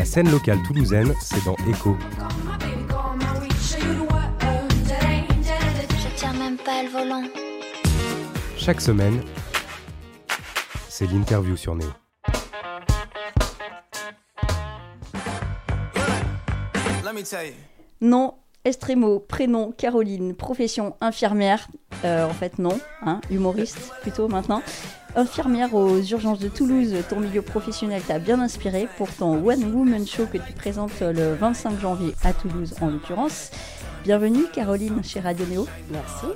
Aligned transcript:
La 0.00 0.06
scène 0.06 0.30
locale 0.30 0.62
toulousaine, 0.66 1.14
c'est 1.20 1.44
dans 1.44 1.56
Echo. 1.68 1.94
Je 5.90 6.16
tiens 6.16 6.32
même 6.32 6.56
pas 6.56 6.82
le 6.82 6.88
volant. 6.88 7.24
Chaque 8.56 8.80
semaine, 8.80 9.22
c'est 10.88 11.04
l'interview 11.04 11.54
sur 11.54 11.74
Néo. 11.74 11.90
Nom, 18.00 18.36
Estremo, 18.64 19.20
prénom, 19.20 19.70
Caroline, 19.70 20.34
profession, 20.34 20.96
infirmière. 21.02 21.68
Euh, 22.06 22.26
en 22.26 22.32
fait, 22.32 22.58
non, 22.58 22.80
hein, 23.02 23.20
humoriste 23.30 23.92
plutôt 24.00 24.28
maintenant. 24.28 24.62
Infirmière 25.16 25.74
aux 25.74 26.00
urgences 26.00 26.38
de 26.38 26.48
Toulouse, 26.48 26.94
ton 27.08 27.20
milieu 27.20 27.42
professionnel 27.42 28.00
t'a 28.06 28.18
bien 28.18 28.40
inspiré 28.40 28.88
pour 28.96 29.12
ton 29.12 29.44
One 29.44 29.74
Woman 29.74 30.06
Show 30.06 30.26
que 30.26 30.38
tu 30.38 30.52
présentes 30.52 31.00
le 31.00 31.34
25 31.34 31.80
janvier 31.80 32.14
à 32.22 32.32
Toulouse 32.32 32.74
en 32.80 32.90
l'occurrence. 32.90 33.50
Bienvenue 34.04 34.44
Caroline 34.52 35.02
chez 35.02 35.20
Radio 35.20 35.44
Néo. 35.46 35.66
Merci. 35.90 36.26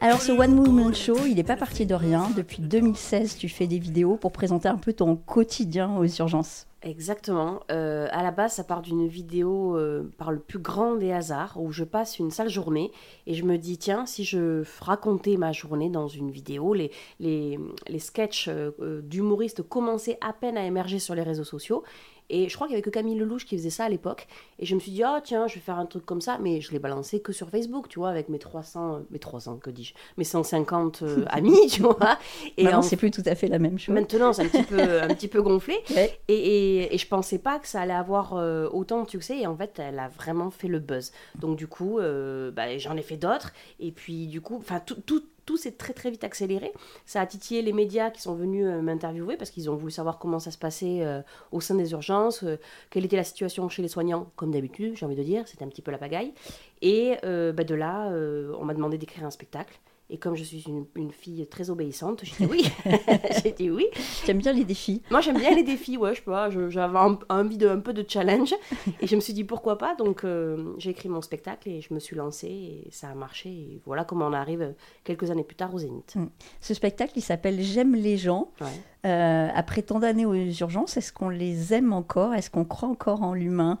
Alors 0.00 0.20
ce 0.20 0.32
One 0.32 0.58
Woman 0.58 0.94
Show, 0.94 1.26
il 1.26 1.34
n'est 1.34 1.42
pas 1.42 1.56
parti 1.56 1.84
de 1.84 1.94
rien. 1.94 2.30
Depuis 2.36 2.62
2016, 2.62 3.36
tu 3.36 3.48
fais 3.48 3.66
des 3.66 3.78
vidéos 3.78 4.16
pour 4.16 4.32
présenter 4.32 4.68
un 4.68 4.76
peu 4.76 4.92
ton 4.92 5.16
quotidien 5.16 5.96
aux 5.96 6.06
urgences. 6.06 6.66
Exactement. 6.82 7.60
Euh, 7.72 8.06
à 8.12 8.22
la 8.22 8.30
base, 8.30 8.54
ça 8.54 8.64
part 8.64 8.82
d'une 8.82 9.08
vidéo 9.08 9.76
euh, 9.76 10.08
par 10.16 10.30
le 10.30 10.38
plus 10.38 10.60
grand 10.60 10.94
des 10.94 11.10
hasards 11.10 11.60
où 11.60 11.72
je 11.72 11.82
passe 11.82 12.20
une 12.20 12.30
sale 12.30 12.48
journée 12.48 12.92
et 13.26 13.34
je 13.34 13.42
me 13.42 13.58
dis, 13.58 13.78
tiens, 13.78 14.06
si 14.06 14.22
je 14.22 14.62
racontais 14.80 15.36
ma 15.36 15.50
journée 15.50 15.90
dans 15.90 16.06
une 16.06 16.30
vidéo, 16.30 16.74
les, 16.74 16.92
les, 17.18 17.58
les 17.88 17.98
sketchs 17.98 18.48
euh, 18.48 19.02
d'humoristes 19.02 19.62
commençaient 19.62 20.18
à 20.20 20.32
peine 20.32 20.56
à 20.56 20.64
émerger 20.64 21.00
sur 21.00 21.16
les 21.16 21.22
réseaux 21.22 21.42
sociaux. 21.42 21.82
Et 22.30 22.48
je 22.48 22.54
crois 22.54 22.66
qu'il 22.66 22.74
n'y 22.74 22.76
avait 22.76 22.82
que 22.82 22.90
Camille 22.90 23.16
Lelouch 23.16 23.44
qui 23.44 23.56
faisait 23.56 23.70
ça 23.70 23.84
à 23.84 23.88
l'époque. 23.88 24.26
Et 24.58 24.66
je 24.66 24.74
me 24.74 24.80
suis 24.80 24.92
dit, 24.92 25.02
oh 25.04 25.18
tiens, 25.22 25.46
je 25.46 25.54
vais 25.54 25.60
faire 25.60 25.78
un 25.78 25.86
truc 25.86 26.04
comme 26.04 26.20
ça. 26.20 26.38
Mais 26.40 26.60
je 26.60 26.72
l'ai 26.72 26.78
balancé 26.78 27.20
que 27.20 27.32
sur 27.32 27.48
Facebook, 27.48 27.88
tu 27.88 27.98
vois, 27.98 28.10
avec 28.10 28.28
mes 28.28 28.38
300, 28.38 28.94
euh, 28.94 28.98
mes 29.10 29.18
300, 29.18 29.58
que 29.58 29.70
dis-je, 29.70 29.94
mes 30.16 30.24
150 30.24 31.02
euh, 31.02 31.24
amis, 31.28 31.68
tu 31.70 31.82
vois. 31.82 32.18
Et 32.56 32.64
Maintenant, 32.64 32.78
en 32.80 32.82
c'est 32.82 32.96
plus 32.96 33.10
tout 33.10 33.22
à 33.26 33.34
fait 33.34 33.48
la 33.48 33.58
même 33.58 33.78
chose. 33.78 33.94
Maintenant, 33.94 34.32
c'est 34.32 34.42
un 34.42 34.48
petit 34.48 34.62
peu, 34.62 35.02
un 35.02 35.08
petit 35.08 35.28
peu 35.28 35.42
gonflé. 35.42 35.76
Ouais. 35.98 36.20
Et, 36.28 36.34
et, 36.34 36.94
et 36.94 36.98
je 36.98 37.08
pensais 37.08 37.38
pas 37.38 37.58
que 37.58 37.66
ça 37.66 37.80
allait 37.80 37.94
avoir 37.94 38.34
euh, 38.34 38.68
autant 38.72 39.02
de 39.04 39.08
succès. 39.08 39.38
Et 39.38 39.46
en 39.46 39.56
fait, 39.56 39.78
elle 39.78 39.98
a 39.98 40.08
vraiment 40.08 40.50
fait 40.50 40.68
le 40.68 40.78
buzz. 40.78 41.12
Donc, 41.34 41.56
du 41.56 41.66
coup, 41.66 41.98
euh, 41.98 42.50
bah, 42.50 42.76
j'en 42.78 42.96
ai 42.96 43.02
fait 43.02 43.16
d'autres. 43.16 43.52
Et 43.80 43.90
puis, 43.90 44.26
du 44.26 44.40
coup, 44.40 44.56
enfin, 44.56 44.80
tout, 44.80 44.96
tout, 45.06 45.22
tout 45.48 45.56
s'est 45.56 45.72
très, 45.72 45.94
très 45.94 46.10
vite 46.10 46.24
accéléré. 46.24 46.74
Ça 47.06 47.22
a 47.22 47.26
titillé 47.26 47.62
les 47.62 47.72
médias 47.72 48.10
qui 48.10 48.20
sont 48.20 48.34
venus 48.34 48.66
euh, 48.66 48.82
m'interviewer 48.82 49.38
parce 49.38 49.48
qu'ils 49.48 49.70
ont 49.70 49.76
voulu 49.76 49.90
savoir 49.90 50.18
comment 50.18 50.38
ça 50.38 50.50
se 50.50 50.58
passait 50.58 50.98
euh, 51.00 51.22
au 51.52 51.62
sein 51.62 51.74
des 51.74 51.92
urgences, 51.92 52.42
euh, 52.42 52.58
quelle 52.90 53.06
était 53.06 53.16
la 53.16 53.24
situation 53.24 53.66
chez 53.70 53.80
les 53.80 53.88
soignants, 53.88 54.30
comme 54.36 54.50
d'habitude, 54.50 54.94
j'ai 54.94 55.06
envie 55.06 55.16
de 55.16 55.22
dire. 55.22 55.48
C'était 55.48 55.64
un 55.64 55.68
petit 55.68 55.80
peu 55.80 55.90
la 55.90 55.96
pagaille. 55.96 56.34
Et 56.82 57.16
bah, 57.22 57.64
de 57.64 57.74
là, 57.74 58.12
on 58.60 58.64
m'a 58.64 58.74
demandé 58.74 58.98
d'écrire 58.98 59.24
un 59.24 59.30
spectacle. 59.30 59.80
Et 60.10 60.18
comme 60.18 60.34
je 60.36 60.42
suis 60.42 60.62
une, 60.66 60.86
une 60.96 61.12
fille 61.12 61.46
très 61.48 61.68
obéissante, 61.68 62.22
j'ai 62.24 62.46
dit 62.46 62.50
oui. 62.50 62.70
j'ai 63.44 63.52
dit 63.52 63.70
oui. 63.70 63.86
J'aime 64.24 64.38
bien 64.38 64.52
les 64.52 64.64
défis. 64.64 65.02
Moi, 65.10 65.20
j'aime 65.20 65.38
bien 65.38 65.54
les 65.54 65.62
défis, 65.62 65.98
ouais, 65.98 66.12
je 66.14 66.20
sais 66.20 66.24
pas, 66.24 66.48
j'avais 66.50 66.98
envie 67.28 67.58
de 67.58 67.68
un 67.68 67.80
peu 67.80 67.92
de 67.92 68.04
challenge 68.08 68.54
et 69.00 69.06
je 69.06 69.16
me 69.16 69.20
suis 69.20 69.34
dit 69.34 69.44
pourquoi 69.44 69.76
pas? 69.76 69.94
Donc, 69.96 70.24
euh, 70.24 70.72
j'ai 70.78 70.90
écrit 70.90 71.10
mon 71.10 71.20
spectacle 71.20 71.68
et 71.68 71.82
je 71.82 71.92
me 71.92 72.00
suis 72.00 72.16
lancée 72.16 72.48
et 72.48 72.88
ça 72.90 73.08
a 73.10 73.14
marché. 73.14 73.50
Et 73.50 73.82
voilà 73.84 74.04
comment 74.04 74.26
on 74.26 74.32
arrive 74.32 74.62
euh, 74.62 74.72
quelques 75.04 75.30
années 75.30 75.44
plus 75.44 75.56
tard 75.56 75.74
au 75.74 75.78
Zénith. 75.78 76.14
Ce 76.60 76.72
spectacle, 76.72 77.12
il 77.16 77.22
s'appelle 77.22 77.60
J'aime 77.60 77.94
les 77.94 78.16
gens. 78.16 78.50
Ouais. 78.60 78.66
Euh, 79.06 79.48
après 79.54 79.82
tant 79.82 79.98
d'années 79.98 80.26
aux 80.26 80.34
urgences, 80.34 80.96
est-ce 80.96 81.12
qu'on 81.12 81.28
les 81.28 81.74
aime 81.74 81.92
encore? 81.92 82.34
Est-ce 82.34 82.50
qu'on 82.50 82.64
croit 82.64 82.88
encore 82.88 83.22
en 83.22 83.34
l'humain? 83.34 83.78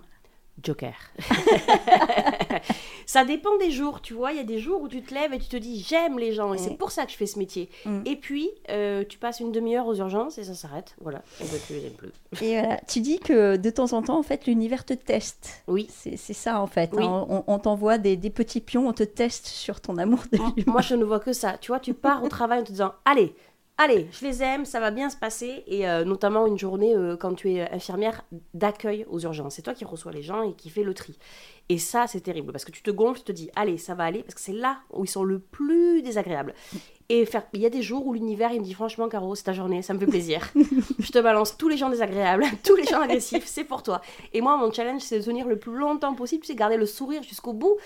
Joker. 0.62 0.94
ça 3.06 3.24
dépend 3.24 3.56
des 3.58 3.70
jours, 3.70 4.00
tu 4.00 4.14
vois. 4.14 4.32
Il 4.32 4.36
y 4.36 4.40
a 4.40 4.44
des 4.44 4.58
jours 4.58 4.82
où 4.82 4.88
tu 4.88 5.02
te 5.02 5.14
lèves 5.14 5.32
et 5.32 5.38
tu 5.38 5.48
te 5.48 5.56
dis 5.56 5.84
j'aime 5.86 6.18
les 6.18 6.32
gens 6.32 6.54
et 6.54 6.58
c'est 6.58 6.76
pour 6.76 6.90
ça 6.90 7.04
que 7.06 7.12
je 7.12 7.16
fais 7.16 7.26
ce 7.26 7.38
métier. 7.38 7.68
Mm. 7.84 8.00
Et 8.06 8.16
puis, 8.16 8.50
euh, 8.70 9.04
tu 9.08 9.18
passes 9.18 9.40
une 9.40 9.52
demi-heure 9.52 9.86
aux 9.86 9.96
urgences 9.96 10.38
et 10.38 10.44
ça 10.44 10.54
s'arrête. 10.54 10.94
Voilà. 11.00 11.22
Et 11.40 11.44
ben, 11.44 11.58
tu 11.66 11.72
les 11.74 11.86
aimes 11.86 11.92
plus. 11.92 12.10
Et 12.42 12.58
voilà, 12.58 12.80
tu 12.88 13.00
dis 13.00 13.18
que 13.18 13.56
de 13.56 13.70
temps 13.70 13.92
en 13.92 14.02
temps, 14.02 14.18
en 14.18 14.22
fait, 14.22 14.46
l'univers 14.46 14.84
te 14.84 14.94
teste. 14.94 15.62
Oui. 15.68 15.88
C'est 15.90 16.16
c'est 16.16 16.32
ça, 16.34 16.60
en 16.60 16.66
fait. 16.66 16.90
Oui. 16.92 17.04
hein. 17.04 17.26
On, 17.28 17.44
on 17.46 17.58
t'envoie 17.58 17.98
des, 17.98 18.16
des 18.16 18.30
petits 18.30 18.60
pions, 18.60 18.88
on 18.88 18.92
te 18.92 19.02
teste 19.02 19.46
sur 19.46 19.80
ton 19.80 19.96
amour 19.98 20.20
de 20.32 20.38
l'humain. 20.38 20.54
Moi, 20.66 20.80
je 20.82 20.94
ne 20.94 21.04
vois 21.04 21.20
que 21.20 21.32
ça. 21.32 21.56
Tu 21.60 21.68
vois, 21.72 21.80
tu 21.80 21.94
pars 21.94 22.22
au 22.24 22.28
travail 22.28 22.60
en 22.60 22.64
te 22.64 22.70
disant 22.72 22.92
Allez, 23.04 23.34
allez, 23.78 24.08
je 24.12 24.26
les 24.26 24.42
aime, 24.42 24.64
ça 24.64 24.80
va 24.80 24.90
bien 24.90 25.08
se 25.08 25.16
passer. 25.16 25.64
Et 25.66 25.88
euh, 25.88 26.04
notamment 26.04 26.46
une 26.46 26.58
journée, 26.58 26.94
euh, 26.94 27.16
quand 27.16 27.34
tu 27.34 27.52
es 27.52 27.70
infirmière, 27.70 28.24
d'accueil 28.52 29.06
aux 29.08 29.20
urgences. 29.20 29.54
C'est 29.54 29.62
toi 29.62 29.74
qui 29.74 29.84
reçois 29.84 30.12
les 30.12 30.22
gens 30.22 30.42
et 30.42 30.52
qui 30.52 30.68
fais 30.68 30.82
le 30.82 30.92
tri. 30.92 31.18
Et 31.70 31.78
ça, 31.78 32.06
c'est 32.06 32.20
terrible 32.20 32.52
parce 32.52 32.64
que 32.64 32.72
tu 32.72 32.82
te 32.82 32.90
gonfles, 32.90 33.20
tu 33.20 33.24
te 33.26 33.32
dis 33.32 33.50
Allez, 33.56 33.78
ça 33.78 33.94
va 33.94 34.04
aller, 34.04 34.22
parce 34.22 34.34
que 34.34 34.40
c'est 34.40 34.52
là 34.52 34.78
où 34.92 35.04
ils 35.04 35.08
sont 35.08 35.24
le 35.24 35.38
plus 35.38 36.02
désagréables. 36.02 36.54
Et 37.10 37.24
faire... 37.24 37.44
il 37.54 37.60
y 37.60 37.66
a 37.66 37.70
des 37.70 37.82
jours 37.82 38.06
où 38.06 38.12
l'univers, 38.12 38.52
il 38.52 38.60
me 38.60 38.64
dit 38.64 38.74
Franchement, 38.74 39.08
Caro, 39.08 39.34
c'est 39.34 39.44
ta 39.44 39.52
journée, 39.52 39.80
ça 39.82 39.94
me 39.94 39.98
fait 39.98 40.06
plaisir. 40.06 40.50
je 40.98 41.12
te 41.12 41.18
balance 41.18 41.56
tous 41.56 41.68
les 41.68 41.76
gens 41.76 41.88
désagréables, 41.88 42.44
tous 42.64 42.74
les 42.74 42.84
gens 42.84 43.00
agressifs, 43.00 43.46
c'est 43.46 43.64
pour 43.64 43.82
toi. 43.82 44.02
Et 44.32 44.40
moi, 44.40 44.56
mon 44.56 44.72
challenge, 44.72 45.02
c'est 45.02 45.20
de 45.20 45.24
tenir 45.24 45.46
le 45.46 45.58
plus 45.58 45.76
longtemps 45.76 46.14
possible, 46.14 46.44
c'est 46.44 46.54
garder 46.54 46.76
le 46.76 46.86
sourire 46.86 47.22
jusqu'au 47.22 47.52
bout. 47.52 47.76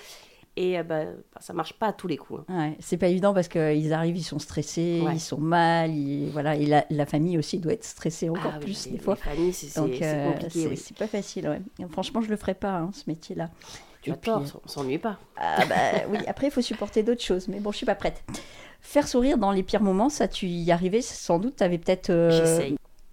Et 0.56 0.78
euh, 0.78 0.82
bah, 0.82 1.04
ça 1.40 1.54
marche 1.54 1.72
pas 1.78 1.86
à 1.88 1.92
tous 1.94 2.08
les 2.08 2.18
coups. 2.18 2.42
hein. 2.48 2.58
Ouais, 2.70 2.76
c'est 2.78 2.98
pas 2.98 3.08
évident 3.08 3.32
parce 3.32 3.48
qu'ils 3.48 3.92
arrivent, 3.94 4.18
ils 4.18 4.22
sont 4.22 4.38
stressés, 4.38 5.00
Ouais. 5.02 5.14
ils 5.14 5.20
sont 5.20 5.38
mal, 5.38 5.94
ils- 5.94 6.28
voilà, 6.30 6.56
et 6.56 6.66
la, 6.66 6.84
la 6.90 7.06
famille 7.06 7.38
aussi 7.38 7.58
doit 7.58 7.72
être 7.72 7.84
stressée 7.84 8.28
encore 8.28 8.52
Ah 8.54 8.58
oui, 8.58 8.64
plus 8.66 8.84
les- 8.86 8.92
des 8.92 8.98
fois. 8.98 9.14
Les 9.14 9.20
familles, 9.30 9.52
c'est 9.54 9.80
Donc 9.80 9.92
c'est 9.98 10.04
euh, 10.04 10.30
compliqué. 10.32 10.60
c'est 10.60 10.66
oui. 10.68 10.76
c'est 10.76 10.96
pas 10.96 11.06
facile, 11.06 11.48
ouais. 11.48 11.86
Franchement, 11.90 12.20
je 12.20 12.28
le 12.28 12.36
ferais 12.36 12.54
pas, 12.54 12.76
hein, 12.76 12.90
ce 12.92 13.04
métier-là. 13.06 13.48
Tu 14.02 14.10
as 14.10 14.16
tort, 14.16 14.42
on 14.64 14.68
s'ennuie 14.68 14.98
pas. 14.98 15.18
Ah 15.36 15.64
bah 15.64 15.76
oui, 16.10 16.18
après 16.26 16.48
il 16.48 16.50
faut 16.50 16.60
supporter 16.60 17.02
d'autres 17.02 17.22
choses, 17.22 17.48
mais 17.48 17.60
bon, 17.60 17.70
je 17.72 17.78
suis 17.78 17.86
pas 17.86 17.94
prête. 17.94 18.22
Faire 18.82 19.06
sourire 19.08 19.38
dans 19.38 19.52
les 19.52 19.62
pires 19.62 19.80
moments, 19.82 20.08
ça 20.10 20.26
tu 20.28 20.46
y 20.48 20.70
arrivais 20.72 21.00
sans 21.02 21.38
doute, 21.38 21.56
tu 21.56 21.62
avais 21.62 21.78
peut-être 21.78 22.10
euh, 22.10 22.68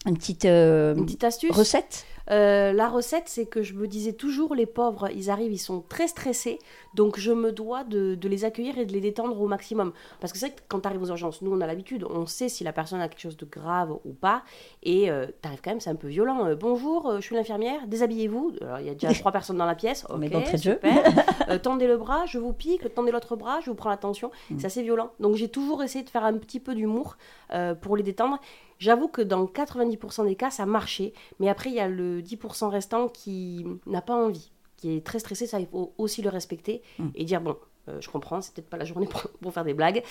une 0.07 0.17
petite 0.17 0.45
euh, 0.45 0.95
Une 0.95 1.05
petite 1.05 1.23
astuce? 1.23 1.51
recette? 1.55 2.05
Euh, 2.31 2.72
La 2.73 2.88
recette, 2.90 3.28
c'est 3.28 3.45
que 3.45 3.62
je 3.63 3.73
me 3.73 3.88
disais 3.88 4.13
toujours, 4.13 4.56
les 4.56 4.66
pauvres, 4.66 5.09
ils 5.13 5.29
arrivent, 5.29 5.51
ils 5.51 5.57
sont 5.57 5.81
très 5.88 6.07
stressés, 6.07 6.59
donc 6.94 7.19
je 7.19 7.31
me 7.31 7.51
dois 7.51 7.84
de, 7.84 8.16
de 8.16 8.29
les 8.29 8.45
accueillir 8.45 8.78
et 8.78 8.85
de 8.85 8.91
les 8.94 9.01
détendre 9.01 9.40
au 9.41 9.47
maximum. 9.47 9.91
Parce 10.19 10.31
que 10.34 10.40
c'est 10.40 10.47
vrai 10.47 10.56
que 10.56 10.62
quand 10.67 10.81
tu 10.81 10.88
arrives 10.88 11.01
aux 11.01 11.07
urgences, 11.09 11.41
nous 11.41 11.51
on 11.51 11.62
a 11.62 11.67
l'habitude, 11.67 12.06
on 12.09 12.25
sait 12.25 12.50
si 12.50 12.63
la 12.63 12.73
personne 12.73 13.01
a 13.01 13.07
quelque 13.07 13.22
chose 13.22 13.38
de 13.38 13.45
grave 13.45 13.97
ou 14.06 14.13
pas, 14.13 14.44
et 14.84 15.09
tu 15.41 15.47
arrives 15.47 15.62
quand 15.63 15.72
même, 15.72 15.79
c'est 15.79 15.90
un 15.90 15.95
peu 15.95 16.07
violent. 16.07 16.45
Euh, 16.45 16.56
Bonjour, 16.56 17.09
euh, 17.09 17.16
je 17.17 17.22
suis 17.22 17.35
l'infirmière, 17.35 17.88
déshabillez-vous. 17.88 18.53
Alors 18.61 18.79
il 18.79 18.85
y 18.85 18.90
a 18.90 18.94
déjà 18.94 19.13
trois 19.19 19.31
personnes 19.31 19.57
dans 19.57 19.66
la 19.66 19.75
pièce, 19.75 20.06
ok, 20.09 20.17
Mais 20.19 20.29
d'entrée 20.29 20.57
de 20.57 20.63
jeu. 20.63 20.73
super. 20.73 21.03
Euh, 21.50 21.57
tendez 21.57 21.88
le 21.88 21.97
bras, 21.97 22.28
je 22.28 22.38
vous 22.38 22.53
pique, 22.53 22.94
tendez 22.94 23.11
l'autre 23.11 23.35
bras, 23.35 23.59
je 23.59 23.72
vous 23.72 23.75
prends 23.75 23.90
l'attention. 23.90 24.29
Mm. 24.51 24.59
C'est 24.59 24.67
assez 24.67 24.84
violent. 24.84 25.09
Donc 25.19 25.34
j'ai 25.35 25.47
toujours 25.47 25.81
essayé 25.81 26.06
de 26.06 26.09
faire 26.11 26.23
un 26.23 26.38
petit 26.38 26.59
peu 26.59 26.75
d'humour 26.75 27.17
euh, 27.51 27.73
pour 27.73 27.97
les 27.97 28.03
détendre. 28.03 28.40
J'avoue 28.79 29.07
que 29.09 29.22
dans 29.22 29.45
90% 29.45 30.25
des 30.25 30.35
cas, 30.35 30.50
ça 30.50 30.66
marchait. 30.66 31.13
Mais 31.40 31.50
après, 31.50 31.69
il 31.69 31.75
y 31.75 31.79
a 31.79 31.88
le 31.88 32.22
10% 32.22 32.69
restant 32.69 33.07
qui 33.09 33.66
n'a 33.85 34.01
pas 34.01 34.16
envie, 34.16 34.51
qui 34.78 34.95
est 34.95 35.06
très 35.06 35.19
stressé. 35.19 35.45
Ça, 35.47 35.59
il 35.59 35.67
faut 35.67 35.94
aussi 35.97 36.22
le 36.22 36.29
respecter 36.29 36.81
Mm. 36.97 37.07
et 37.16 37.25
dire 37.25 37.41
bon, 37.41 37.57
euh, 37.90 37.97
je 38.01 38.09
comprends, 38.09 38.40
c'est 38.41 38.53
peut-être 38.53 38.69
pas 38.69 38.78
la 38.78 38.85
journée 38.85 39.07
pour, 39.07 39.22
pour 39.41 39.53
faire 39.53 39.63
des 39.66 39.73
blagues. 39.73 40.01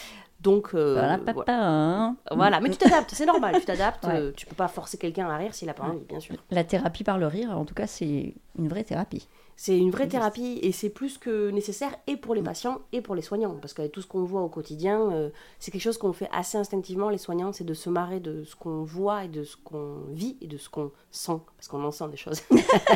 Donc, 0.41 0.71
euh, 0.75 0.95
Voilà, 0.95 1.17
voilà. 1.17 1.33
papa. 1.35 1.53
hein. 1.55 2.17
Voilà. 2.31 2.61
mais 2.61 2.69
tu 2.71 2.77
t'adaptes, 2.77 3.11
c'est 3.15 3.27
normal, 3.27 3.57
tu 3.59 3.65
t'adaptes. 3.65 4.05
Ouais. 4.05 4.19
euh, 4.21 4.33
tu 4.37 4.47
peux 4.47 4.55
pas 4.57 4.69
forcer 4.69 4.99
quelqu'un 4.99 5.29
à 5.29 5.37
rire 5.37 5.55
s'il 5.55 5.69
a 5.71 5.75
pas 5.75 5.85
envie, 5.85 6.05
bien 6.05 6.21
sûr. 6.21 6.35
La 6.51 6.65
thérapie 6.65 7.05
par 7.05 7.19
le 7.19 7.27
rire, 7.27 7.51
en 7.57 7.65
tout 7.65 7.75
cas, 7.75 7.87
c'est 7.87 8.35
une 8.59 8.69
vraie 8.69 8.85
thérapie. 8.85 9.29
C'est 9.61 9.77
une 9.77 9.91
vraie 9.91 10.07
thérapie 10.07 10.61
et 10.63 10.71
c'est 10.71 10.89
plus 10.89 11.19
que 11.19 11.51
nécessaire 11.51 11.91
et 12.07 12.17
pour 12.17 12.37
les 12.37 12.43
patients 12.43 12.81
et 12.93 13.01
pour 13.01 13.17
les 13.17 13.23
soignants. 13.23 13.57
Parce 13.61 13.75
qu'avec 13.75 13.91
tout 13.91 14.01
ce 14.01 14.07
qu'on 14.07 14.23
voit 14.23 14.43
au 14.43 14.49
quotidien, 14.49 15.11
euh, 15.11 15.31
c'est 15.59 15.73
quelque 15.73 15.83
chose 15.83 15.99
qu'on 15.99 16.13
fait 16.13 16.29
assez 16.33 16.57
instinctivement, 16.57 17.11
les 17.11 17.19
soignants, 17.19 17.53
c'est 17.53 17.65
de 17.65 17.75
se 17.75 17.91
marrer 17.91 18.21
de 18.21 18.45
ce 18.45 18.55
qu'on 18.55 18.85
voit 18.85 19.25
et 19.25 19.29
de 19.29 19.43
ce 19.43 19.57
qu'on 19.57 20.05
vit 20.13 20.37
et 20.41 20.47
de 20.47 20.59
ce 20.59 20.69
qu'on 20.69 20.93
sent. 21.11 21.41
Parce 21.57 21.67
qu'on 21.67 21.83
en 21.83 21.91
sent 21.91 22.07
des 22.09 22.17
choses. 22.17 22.41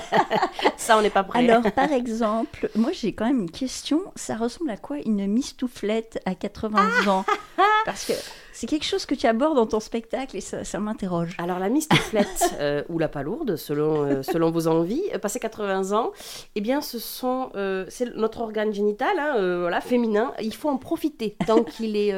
Ça, 0.77 0.97
on 0.97 1.03
n'est 1.03 1.11
pas 1.11 1.25
prêt. 1.25 1.41
Alors, 1.41 1.65
par 1.73 1.91
exemple, 1.91 2.71
moi 2.77 2.93
j'ai 2.93 3.13
quand 3.13 3.27
même 3.27 3.41
une 3.41 3.51
question. 3.51 4.01
Ça 4.15 4.37
ressemble 4.37 4.71
à 4.71 4.77
quoi 4.77 4.99
une 5.05 5.27
mistouflette 5.27 6.21
à 6.27 6.37
80 6.37 7.09
ans? 7.09 7.25
Parce 7.85 8.05
que 8.05 8.13
c'est 8.53 8.67
quelque 8.67 8.85
chose 8.85 9.07
que 9.07 9.15
tu 9.15 9.27
abordes 9.27 9.57
dans 9.57 9.67
ton 9.67 9.81
spectacle 9.81 10.37
et 10.37 10.41
ça, 10.41 10.65
ça 10.65 10.79
m'interroge. 10.79 11.35
Alors 11.39 11.59
la 11.59 11.69
mistouflette 11.69 12.55
euh, 12.61 12.83
ou 12.89 12.99
la 12.99 13.09
palourde, 13.09 13.57
selon, 13.57 14.05
euh, 14.05 14.23
selon 14.23 14.51
vos 14.51 14.69
envies, 14.69 15.03
euh, 15.15 15.19
passé 15.19 15.41
80 15.41 15.93
ans, 15.93 16.13
eh 16.55 16.61
bien 16.61 16.81
ce 16.81 16.99
sont, 16.99 17.51
euh, 17.55 17.87
c'est 17.89 18.15
notre 18.15 18.41
organe 18.41 18.73
génital, 18.73 19.19
hein, 19.19 19.59
voilà, 19.61 19.81
féminin. 19.81 20.33
Il 20.41 20.55
faut 20.55 20.69
en 20.69 20.77
profiter 20.77 21.37
tant 21.47 21.65
qu'il 21.65 21.97
est 21.97 22.15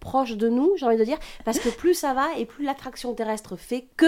proche 0.00 0.36
de 0.36 0.48
nous, 0.48 0.72
j'ai 0.76 0.86
envie 0.86 0.96
de 0.96 1.04
dire, 1.04 1.18
parce 1.44 1.58
que 1.58 1.68
plus 1.68 1.94
ça 1.94 2.14
va 2.14 2.26
et 2.38 2.46
plus 2.46 2.64
l'attraction 2.64 3.14
terrestre 3.14 3.56
fait 3.56 3.86
que 3.96 4.06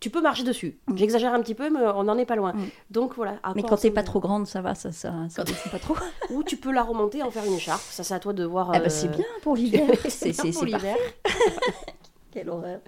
tu 0.00 0.10
peux 0.10 0.20
marcher 0.20 0.44
dessus. 0.44 0.78
J'exagère 0.94 1.34
un 1.34 1.40
petit 1.40 1.54
peu, 1.54 1.70
mais 1.70 1.80
on 1.94 2.04
n'en 2.04 2.16
est 2.18 2.24
pas 2.24 2.36
loin. 2.36 2.52
Mm. 2.52 2.68
Donc 2.90 3.14
voilà. 3.14 3.38
Mais 3.54 3.62
quand 3.62 3.76
t'es 3.76 3.90
pas 3.90 4.02
trop 4.02 4.20
grande, 4.20 4.46
ça 4.46 4.60
va, 4.60 4.74
ça, 4.74 4.92
ça, 4.92 5.12
ça 5.28 5.44
descend 5.44 5.72
pas 5.72 5.78
trop. 5.78 5.96
Ou 6.30 6.42
tu 6.42 6.56
peux 6.56 6.72
la 6.72 6.82
remonter 6.82 7.22
en 7.22 7.30
faire 7.30 7.44
une 7.44 7.54
écharpe. 7.54 7.82
Ça, 7.82 8.04
c'est 8.04 8.14
à 8.14 8.20
toi 8.20 8.32
de 8.32 8.44
voir. 8.44 8.70
Ah 8.72 8.78
bah 8.78 8.86
euh, 8.86 8.88
c'est 8.90 9.08
bien 9.08 9.26
pour 9.42 9.56
l'hiver. 9.56 9.88
c'est 10.08 10.32
pour 10.52 10.64
l'hiver. 10.64 10.96
Quelle 12.30 12.50
horreur. 12.50 12.80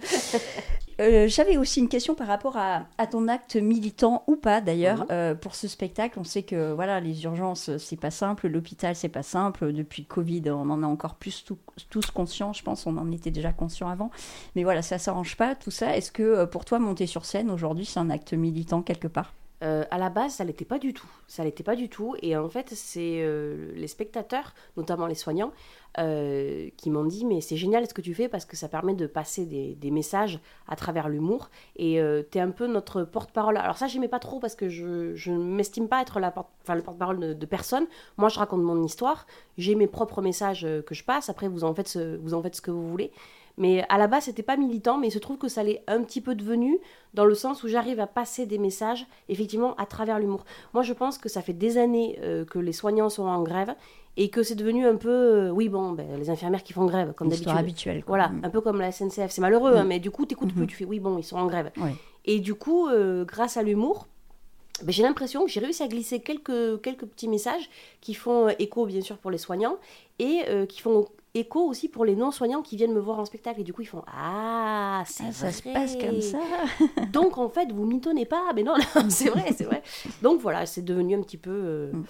Euh, 1.01 1.29
J'avais 1.29 1.57
aussi 1.57 1.81
une 1.81 1.89
question 1.89 2.15
par 2.15 2.27
rapport 2.27 2.57
à, 2.59 2.85
à 2.99 3.07
ton 3.07 3.27
acte 3.29 3.57
militant 3.57 4.23
ou 4.27 4.37
pas 4.37 4.61
d'ailleurs 4.61 5.01
Mhm. 5.01 5.07
euh, 5.13 5.35
pour 5.35 5.55
ce 5.55 5.67
spectacle. 5.67 6.19
On 6.21 6.25
sait 6.25 6.43
que 6.43 6.73
voilà 6.73 7.01
les 7.01 7.25
urgences 7.25 7.77
c'est 7.79 7.97
pas 7.99 8.11
simple, 8.11 8.49
l'hôpital 8.49 8.95
c'est 8.95 9.09
pas 9.09 9.23
simple. 9.23 9.73
Depuis 9.73 10.05
Covid, 10.05 10.51
on 10.51 10.69
en 10.69 10.83
a 10.83 10.87
encore 10.87 11.15
plus 11.15 11.43
tout- 11.45 11.59
tous 11.89 12.11
conscients. 12.11 12.53
Je 12.53 12.63
pense 12.63 12.87
on 12.87 12.97
en 12.99 13.11
était 13.13 13.31
déjà 13.31 13.53
conscients 13.53 13.89
avant. 13.89 14.11
Mais 14.57 14.63
voilà, 14.65 14.83
ça 14.83 14.99
s'arrange 14.99 15.37
pas 15.37 15.55
tout 15.55 15.71
ça. 15.71 15.97
Est-ce 15.97 16.13
que 16.13 16.23
euh, 16.23 16.47
pour 16.47 16.65
toi 16.67 16.79
monter 16.79 17.07
sur 17.07 17.25
scène 17.25 17.51
aujourd'hui 17.51 17.87
c'est 17.87 17.99
un 18.01 18.11
acte 18.11 18.35
militant 18.35 18.83
quelque 18.83 19.09
part? 19.09 19.33
Euh, 19.63 19.85
à 19.91 19.99
la 19.99 20.09
base, 20.09 20.35
ça 20.35 20.45
l'était 20.45 20.65
pas 20.65 20.79
du 20.79 20.95
tout. 20.95 21.09
Ça 21.27 21.45
l'était 21.45 21.63
pas 21.63 21.77
du 21.77 21.89
tout. 21.89 22.17
Et 22.23 22.37
en 22.37 22.49
fait, 22.49 22.71
c'est 22.71 23.21
euh, 23.21 23.73
les 23.75 23.89
spectateurs, 23.89 24.55
notamment 24.77 25.07
les 25.07 25.15
soignants, 25.15 25.53
euh, 25.99 26.71
qui 26.79 26.89
m'ont 26.89 27.05
dit 27.05 27.27
Mais 27.27 27.41
c'est 27.41 27.57
génial 27.57 27.87
ce 27.87 27.93
que 27.93 28.01
tu 28.01 28.15
fais 28.15 28.29
parce 28.29 28.47
que 28.47 28.57
ça 28.57 28.69
permet 28.69 28.95
de 28.95 29.07
passer 29.07 29.45
des, 29.45 29.91
messages 29.91 30.41
à 30.67 30.77
travers 30.77 31.09
l'humour. 31.09 31.51
Et 31.77 32.01
tu 32.31 32.39
es 32.39 32.41
un 32.41 32.51
peu 32.51 32.67
notre 32.67 33.03
porte-parole. 33.03 33.59
Alors, 33.59 33.77
ça, 33.77 33.87
j'aimais 33.87 34.09
pas 34.09 34.21
trop 34.21 34.41
parce 34.41 34.55
que 34.55 34.69
je, 34.69 35.31
ne 35.31 35.39
m'estime 35.39 35.89
pas 35.89 36.01
être 36.01 36.21
la 36.21 36.31
porte, 36.31 36.49
enfin, 36.63 36.75
le 36.75 36.83
porte-parole 36.83 37.37
de, 37.37 37.47
personne. 37.47 37.87
Moi, 38.17 38.29
je 38.29 38.39
raconte 38.39 38.63
mon 38.63 38.83
histoire. 38.83 39.27
J'ai 39.59 39.75
mes 39.75 39.89
propres 39.89 40.23
messages 40.23 40.67
que 40.87 40.95
je 40.95 41.05
passe. 41.05 41.29
Après, 41.29 41.49
vous 41.49 41.65
en 41.65 41.75
faites 41.75 41.89
ce 41.89 42.61
que 42.61 42.71
vous 42.71 42.89
voulez. 42.89 43.13
Mais 43.59 43.85
à 43.89 43.99
la 43.99 44.07
base, 44.07 44.25
c'était 44.25 44.43
pas 44.43 44.57
militant, 44.57 44.97
mais 44.99 45.09
il 45.09 45.11
se 45.11 45.19
trouve 45.19 45.37
que 45.39 45.49
ça 45.49 45.63
l'est 45.63 45.83
un 45.87 46.03
petit 46.03 46.21
peu 46.21 46.35
devenu, 46.35 46.79
dans 47.15 47.25
le 47.25 47.35
sens 47.35 47.63
où 47.63 47.69
j'arrive 47.69 48.01
à 48.01 48.07
passer 48.07 48.47
des 48.47 48.59
messages, 48.59 49.07
effectivement, 49.29 49.75
à 49.77 49.87
travers 49.87 50.19
l'humour. 50.19 50.45
Moi, 50.73 50.83
je 50.83 50.93
pense 50.93 51.19
que 51.19 51.29
ça 51.29 51.43
fait 51.43 51.53
des 51.53 51.77
années 51.77 52.19
euh, 52.23 52.45
que 52.45 52.59
les 52.59 52.73
soignants 52.73 53.09
sont 53.11 53.25
en 53.25 53.43
grève, 53.43 53.75
et 54.17 54.29
que 54.31 54.43
c'est 54.43 54.55
devenu 54.55 54.87
un 54.87 54.97
peu, 54.97 55.09
euh, 55.09 55.51
oui, 55.51 55.69
bon, 55.69 55.93
ben, 55.93 56.07
les 56.19 56.31
infirmières 56.31 56.63
qui 56.65 56.73
font 56.73 56.85
grève, 56.87 57.13
comme 57.15 57.29
d'habitude. 57.29 57.51
habituelle. 57.57 58.05
quoi. 58.05 58.17
Voilà, 58.17 58.29
Mm. 58.31 58.45
un 58.45 58.51
peu 58.51 58.61
comme 58.61 58.81
la 58.81 58.91
SNCF. 58.93 59.31
C'est 59.31 59.41
malheureux, 59.41 59.77
hein, 59.77 59.85
Mm. 59.85 59.89
mais 59.89 59.99
du 60.01 60.11
coup, 60.11 60.27
t'écoutes 60.27 60.51
Mhm. 60.51 60.57
plus, 60.57 60.67
tu 60.67 60.77
fais, 60.77 60.85
oui, 60.85 60.99
bon, 61.01 61.17
ils 61.19 61.23
sont 61.25 61.37
en 61.37 61.47
grève. 61.47 61.71
Et 62.25 62.41
du 62.41 62.55
coup, 62.55 62.89
euh, 62.89 63.25
grâce 63.25 63.57
à 63.57 63.63
l'humour, 63.63 64.07
ben, 64.83 64.93
j'ai 64.93 65.03
l'impression 65.03 65.45
que 65.45 65.51
j'ai 65.51 65.61
réussi 65.61 65.83
à 65.83 65.89
glisser 65.89 66.21
quelques, 66.21 66.81
quelques 66.83 67.05
petits 67.07 67.29
messages 67.29 67.69
qui 68.01 68.15
font 68.15 68.49
écho, 68.59 68.87
bien 68.87 69.01
sûr, 69.01 69.17
pour 69.19 69.31
les 69.31 69.39
soignants 69.39 69.77
et 70.19 70.41
euh, 70.49 70.67
qui 70.67 70.81
font 70.81 71.07
écho 71.35 71.61
aussi 71.61 71.89
pour 71.89 72.05
les 72.05 72.17
non-soignants 72.17 72.63
qui 72.63 72.77
viennent 72.77 72.93
me 72.93 73.01
voir 73.01 73.19
en 73.19 73.25
spectacle. 73.25 73.61
Et 73.61 73.65
du 73.65 73.73
coup, 73.73 73.83
ils 73.83 73.87
font 73.87 74.03
Ah, 74.07 75.03
c'est 75.07 75.25
Ah, 75.29 75.33
ça 75.33 75.53
se 75.53 75.63
passe 75.63 75.97
comme 75.97 76.21
ça. 76.21 76.39
Donc, 77.13 77.39
en 77.39 77.49
fait, 77.49 77.71
vous 77.73 77.85
m'itonnez 77.85 78.27
pas. 78.27 78.53
Mais 78.55 78.63
non, 78.63 78.75
non, 78.97 79.09
c'est 79.11 79.29
vrai, 79.31 79.47
c'est 79.57 79.65
vrai. 79.65 79.83
Donc, 80.23 80.41
voilà, 80.41 80.67
c'est 80.67 80.83
devenu 80.83 81.17
un 81.17 81.23
petit 81.23 81.39
peu. 81.39 81.51
euh, 81.51 81.93
Mm. 81.93 82.05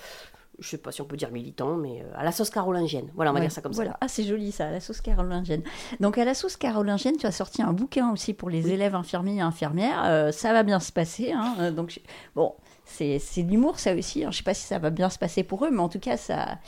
Je 0.62 0.68
sais 0.68 0.76
pas 0.76 0.92
si 0.92 1.00
on 1.00 1.06
peut 1.06 1.16
dire 1.16 1.30
militant, 1.30 1.74
mais 1.76 2.02
euh, 2.02 2.12
à 2.18 2.22
la 2.22 2.32
sauce 2.32 2.50
carolingienne. 2.50 3.10
Voilà, 3.14 3.30
on 3.30 3.34
va 3.34 3.40
Ouais, 3.40 3.46
dire 3.46 3.52
ça 3.52 3.62
comme 3.62 3.72
voilà. 3.72 3.92
ça. 3.92 3.96
Ah, 4.02 4.08
c'est 4.08 4.24
joli 4.24 4.52
ça, 4.52 4.70
la 4.70 4.80
sauce 4.80 5.00
carolingienne. 5.00 5.62
Donc, 6.00 6.18
à 6.18 6.24
la 6.26 6.34
sauce 6.34 6.58
carolingienne, 6.58 7.16
tu 7.16 7.24
as 7.24 7.32
sorti 7.32 7.62
un 7.62 7.72
bouquin 7.72 8.12
aussi 8.12 8.34
pour 8.34 8.50
les 8.50 8.70
élèves 8.70 8.94
infirmiers 8.94 9.36
et 9.36 9.40
infirmières. 9.40 10.02
Euh, 10.04 10.32
ça 10.32 10.52
va 10.52 10.62
bien 10.62 10.78
se 10.78 10.92
passer. 10.92 11.32
hein. 11.32 11.54
Euh, 11.60 11.70
Donc, 11.70 11.88
je- 11.88 12.00
bon, 12.34 12.52
c'est 12.84 13.18
c'est 13.18 13.42
de 13.42 13.50
l'humour 13.50 13.78
ça 13.78 13.94
aussi. 13.94 14.22
hein. 14.22 14.30
Je 14.32 14.36
sais 14.36 14.42
pas 14.42 14.52
si 14.52 14.66
ça 14.66 14.78
va 14.78 14.90
bien 14.90 15.08
se 15.08 15.18
passer 15.18 15.44
pour 15.44 15.64
eux, 15.64 15.70
mais 15.70 15.80
en 15.80 15.88
tout 15.88 15.98
cas, 16.00 16.18
ça, 16.18 16.58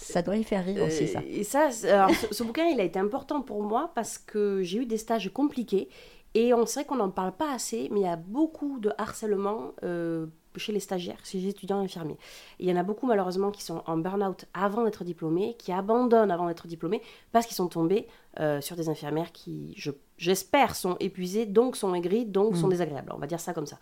ça 0.00 0.22
doit 0.22 0.36
les 0.36 0.42
faire 0.44 0.64
rire 0.64 0.84
aussi, 0.84 1.08
ça. 1.08 1.20
Et 1.28 1.44
ça, 1.44 1.68
alors, 1.92 2.10
ce, 2.14 2.32
ce 2.32 2.42
bouquin, 2.44 2.66
il 2.66 2.80
a 2.80 2.84
été 2.84 2.98
important 2.98 3.42
pour 3.42 3.62
moi 3.62 3.90
parce 3.94 4.16
que 4.18 4.62
j'ai 4.62 4.78
eu 4.78 4.86
des 4.86 4.98
stages 4.98 5.30
compliqués 5.32 5.88
et 6.34 6.52
on 6.54 6.66
sait 6.66 6.84
qu'on 6.84 6.96
n'en 6.96 7.10
parle 7.10 7.32
pas 7.32 7.52
assez, 7.52 7.88
mais 7.90 8.00
il 8.00 8.04
y 8.04 8.06
a 8.06 8.16
beaucoup 8.16 8.78
de 8.78 8.92
harcèlement 8.98 9.72
euh, 9.82 10.26
chez 10.56 10.72
les 10.72 10.80
stagiaires, 10.80 11.18
chez 11.24 11.38
les 11.38 11.48
étudiants 11.48 11.78
infirmiers. 11.80 12.18
Et 12.58 12.64
il 12.64 12.68
y 12.68 12.72
en 12.72 12.76
a 12.76 12.82
beaucoup 12.82 13.06
malheureusement 13.06 13.50
qui 13.50 13.62
sont 13.62 13.82
en 13.86 13.96
burn-out 13.96 14.44
avant 14.54 14.84
d'être 14.84 15.04
diplômés, 15.04 15.56
qui 15.58 15.72
abandonnent 15.72 16.30
avant 16.30 16.46
d'être 16.48 16.66
diplômés 16.66 17.00
parce 17.32 17.46
qu'ils 17.46 17.56
sont 17.56 17.68
tombés 17.68 18.06
euh, 18.40 18.60
sur 18.60 18.76
des 18.76 18.88
infirmières 18.88 19.32
qui, 19.32 19.72
je- 19.76 19.90
j'espère, 20.16 20.74
sont 20.76 20.96
épuisées, 21.00 21.46
donc 21.46 21.76
sont 21.76 21.94
aigries, 21.94 22.24
donc 22.26 22.56
sont 22.56 22.66
Mm. 22.66 22.70
désagréables. 22.70 23.12
On 23.14 23.18
va 23.18 23.26
dire 23.26 23.40
ça 23.40 23.52
comme 23.54 23.66
ça. 23.66 23.78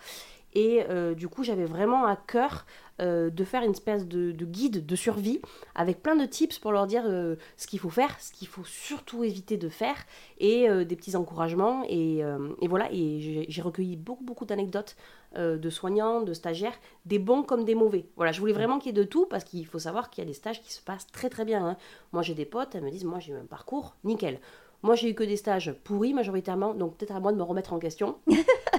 Et 0.57 0.85
euh, 0.89 1.15
du 1.15 1.29
coup, 1.29 1.45
j'avais 1.45 1.67
vraiment 1.67 2.07
à 2.07 2.17
cœur 2.17 2.65
euh, 3.03 3.29
de 3.29 3.45
faire 3.45 3.63
une 3.63 3.73
espèce 3.73 4.07
de, 4.07 4.33
de 4.33 4.45
guide 4.47 4.87
de 4.87 4.97
survie 4.97 5.43
avec 5.75 6.03
plein 6.03 6.17
de 6.17 6.25
tips 6.25 6.59
pour 6.59 6.73
leur 6.73 6.87
dire 6.87 7.03
euh, 7.07 7.37
ce 7.59 7.67
qu'il 7.67 7.79
faut 7.79 7.91
faire, 7.91 8.19
ce 8.21 8.33
qu'il 8.33 8.49
faut 8.49 8.65
surtout 8.65 9.23
éviter 9.23 9.59
de 9.59 9.69
faire, 9.69 9.97
et 10.39 10.67
des 10.87 10.97
petits 10.97 11.15
encouragements. 11.15 11.83
Et, 11.91 12.23
voilà, 12.63 12.89
et 12.91 13.47
j'ai 13.49 13.63
recueilli 13.63 13.97
beaucoup, 13.97 14.25
beaucoup 14.25 14.47
d'anecdotes 14.47 14.97
de 15.37 15.71
soignants, 15.71 16.23
de 16.23 16.33
stagiaires, 16.33 16.79
des 17.05 17.19
bons 17.19 17.43
comme 17.43 17.65
des 17.65 17.75
mauvais. 17.75 18.07
Voilà, 18.17 18.33
je 18.33 18.41
voulais 18.41 18.55
vraiment 18.55 18.79
qu'il 18.79 18.97
y 18.97 18.99
ait 18.99 19.05
de 19.05 19.09
tout, 19.09 19.27
parce 19.27 19.45
qu'il 19.45 19.67
faut 19.67 19.79
savoir 19.79 20.09
qu'il 20.09 20.25
y 20.25 20.27
a 20.27 20.29
des 20.29 20.35
stages 20.35 20.63
qui 20.63 20.73
se 20.73 20.81
passent 20.81 21.07
très 21.09 21.29
très 21.29 21.45
bien. 21.45 21.67
hein. 21.67 21.77
Moi 22.13 22.23
j'ai 22.23 22.35
des 22.35 22.47
potes, 22.47 22.75
elles 22.75 22.83
me 22.85 22.91
disent, 22.91 23.05
moi 23.05 23.19
j'ai 23.19 23.33
eu 23.33 23.37
un 23.37 23.45
parcours 23.45 23.97
nickel. 24.05 24.41
Moi, 24.87 24.95
j'ai 24.95 25.11
eu 25.11 25.15
que 25.15 25.25
des 25.25 25.37
stages 25.37 25.75
pourris 25.83 26.15
majoritairement, 26.15 26.73
donc 26.73 26.97
peut-être 26.97 27.17
à 27.17 27.19
moi 27.19 27.33
de 27.33 27.37
me 27.37 27.43
remettre 27.43 27.73
en 27.73 27.81
question. 27.81 28.19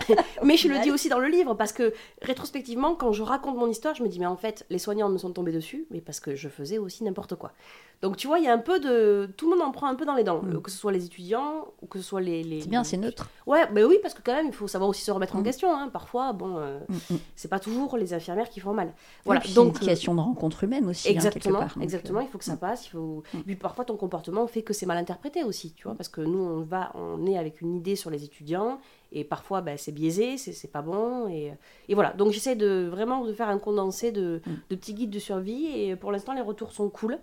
mais 0.43 0.55
je 0.55 0.69
le 0.69 0.79
dis 0.79 0.89
aussi 0.89 1.09
dans 1.09 1.19
le 1.19 1.27
livre, 1.27 1.53
parce 1.53 1.73
que 1.73 1.93
rétrospectivement, 2.21 2.95
quand 2.95 3.11
je 3.11 3.23
raconte 3.23 3.57
mon 3.57 3.69
histoire, 3.69 3.93
je 3.93 4.03
me 4.03 4.07
dis, 4.07 4.17
mais 4.17 4.25
en 4.25 4.37
fait, 4.37 4.65
les 4.69 4.79
soignants 4.79 5.09
me 5.09 5.17
sont 5.17 5.31
tombés 5.31 5.51
dessus, 5.51 5.85
mais 5.91 5.99
parce 5.99 6.21
que 6.21 6.33
je 6.33 6.47
faisais 6.47 6.77
aussi 6.77 7.03
n'importe 7.03 7.35
quoi. 7.35 7.51
Donc 8.03 8.15
tu 8.15 8.27
vois, 8.27 8.37
il 8.37 8.45
y 8.45 8.47
a 8.47 8.53
un 8.53 8.59
peu 8.59 8.79
de... 8.79 9.27
Tout 9.37 9.49
le 9.49 9.57
monde 9.57 9.67
en 9.67 9.71
prend 9.71 9.87
un 9.87 9.95
peu 9.95 10.05
dans 10.05 10.13
les 10.13 10.23
dents, 10.23 10.41
Mm. 10.43 10.61
que 10.61 10.69
ce 10.69 10.77
soit 10.77 10.91
les 10.91 11.05
étudiants, 11.05 11.65
ou 11.81 11.87
que 11.87 11.97
ce 11.97 12.05
soit 12.05 12.21
les... 12.21 12.43
les- 12.43 12.61
C'est 12.61 12.69
bien, 12.69 12.83
c'est 12.83 12.97
neutre. 12.97 13.27
Ouais, 13.47 13.65
bah 13.71 13.81
oui, 13.87 13.97
parce 14.01 14.13
que 14.13 14.21
quand 14.23 14.33
même, 14.33 14.45
il 14.47 14.53
faut 14.53 14.67
savoir 14.67 14.89
aussi 14.89 15.01
se 15.01 15.09
remettre 15.09 15.35
en 15.35 15.39
Mm. 15.39 15.43
question. 15.43 15.73
hein. 15.75 15.89
Parfois, 15.91 16.31
bon, 16.33 16.57
euh, 16.57 16.79
Mm, 16.89 17.15
c'est 17.35 17.47
pas 17.47 17.59
toujours 17.59 17.97
les 17.97 18.13
infirmières 18.13 18.49
qui 18.49 18.59
font 18.59 18.73
mal. 18.73 18.93
Voilà, 19.25 19.41
Voilà, 19.41 19.55
donc 19.55 19.81
une 19.81 19.87
question 19.87 20.13
de 20.13 20.19
rencontre 20.21 20.63
humaine 20.63 20.85
aussi, 20.87 21.07
hein, 21.07 21.13
quelque 21.13 21.25
Exactement, 21.25 21.59
part. 21.59 21.73
Donc, 21.75 21.83
exactement. 21.83 22.19
euh, 22.19 22.23
Il 22.23 22.29
faut 22.29 22.37
que 22.37 22.43
ça 22.43 22.55
passe. 22.57 22.85
Il 22.85 22.89
faut. 22.91 23.23
Et 23.33 23.41
puis 23.41 23.55
parfois 23.55 23.83
ton 23.83 23.95
comportement 23.95 24.45
fait 24.47 24.61
que 24.61 24.73
c'est 24.73 24.85
mal 24.85 24.97
interprété 24.97 25.43
aussi, 25.43 25.73
tu 25.73 25.85
vois, 25.85 25.95
parce 25.95 26.09
que 26.09 26.21
nous 26.21 26.37
on 26.39 26.61
va, 26.61 26.91
on 26.93 27.25
est 27.25 27.37
avec 27.37 27.61
une 27.61 27.75
idée 27.75 27.95
sur 27.95 28.09
les 28.11 28.23
étudiants 28.23 28.79
et 29.13 29.23
parfois 29.23 29.61
ben, 29.61 29.77
c'est 29.77 29.91
biaisé, 29.93 30.37
c'est 30.37 30.71
pas 30.71 30.81
bon 30.81 31.29
et, 31.29 31.53
et 31.87 31.93
voilà. 31.95 32.11
Donc 32.13 32.31
j'essaie 32.31 32.55
de 32.57 32.87
vraiment 32.91 33.23
de 33.25 33.31
faire 33.33 33.47
un 33.49 33.57
condensé 33.57 34.11
de, 34.11 34.41
de 34.69 34.75
petits 34.75 34.93
guides 34.93 35.09
de 35.09 35.19
survie 35.19 35.65
et 35.67 35.95
pour 35.95 36.11
l'instant 36.11 36.33
les 36.33 36.41
retours 36.41 36.71
sont 36.73 36.89
cool. 36.89 37.17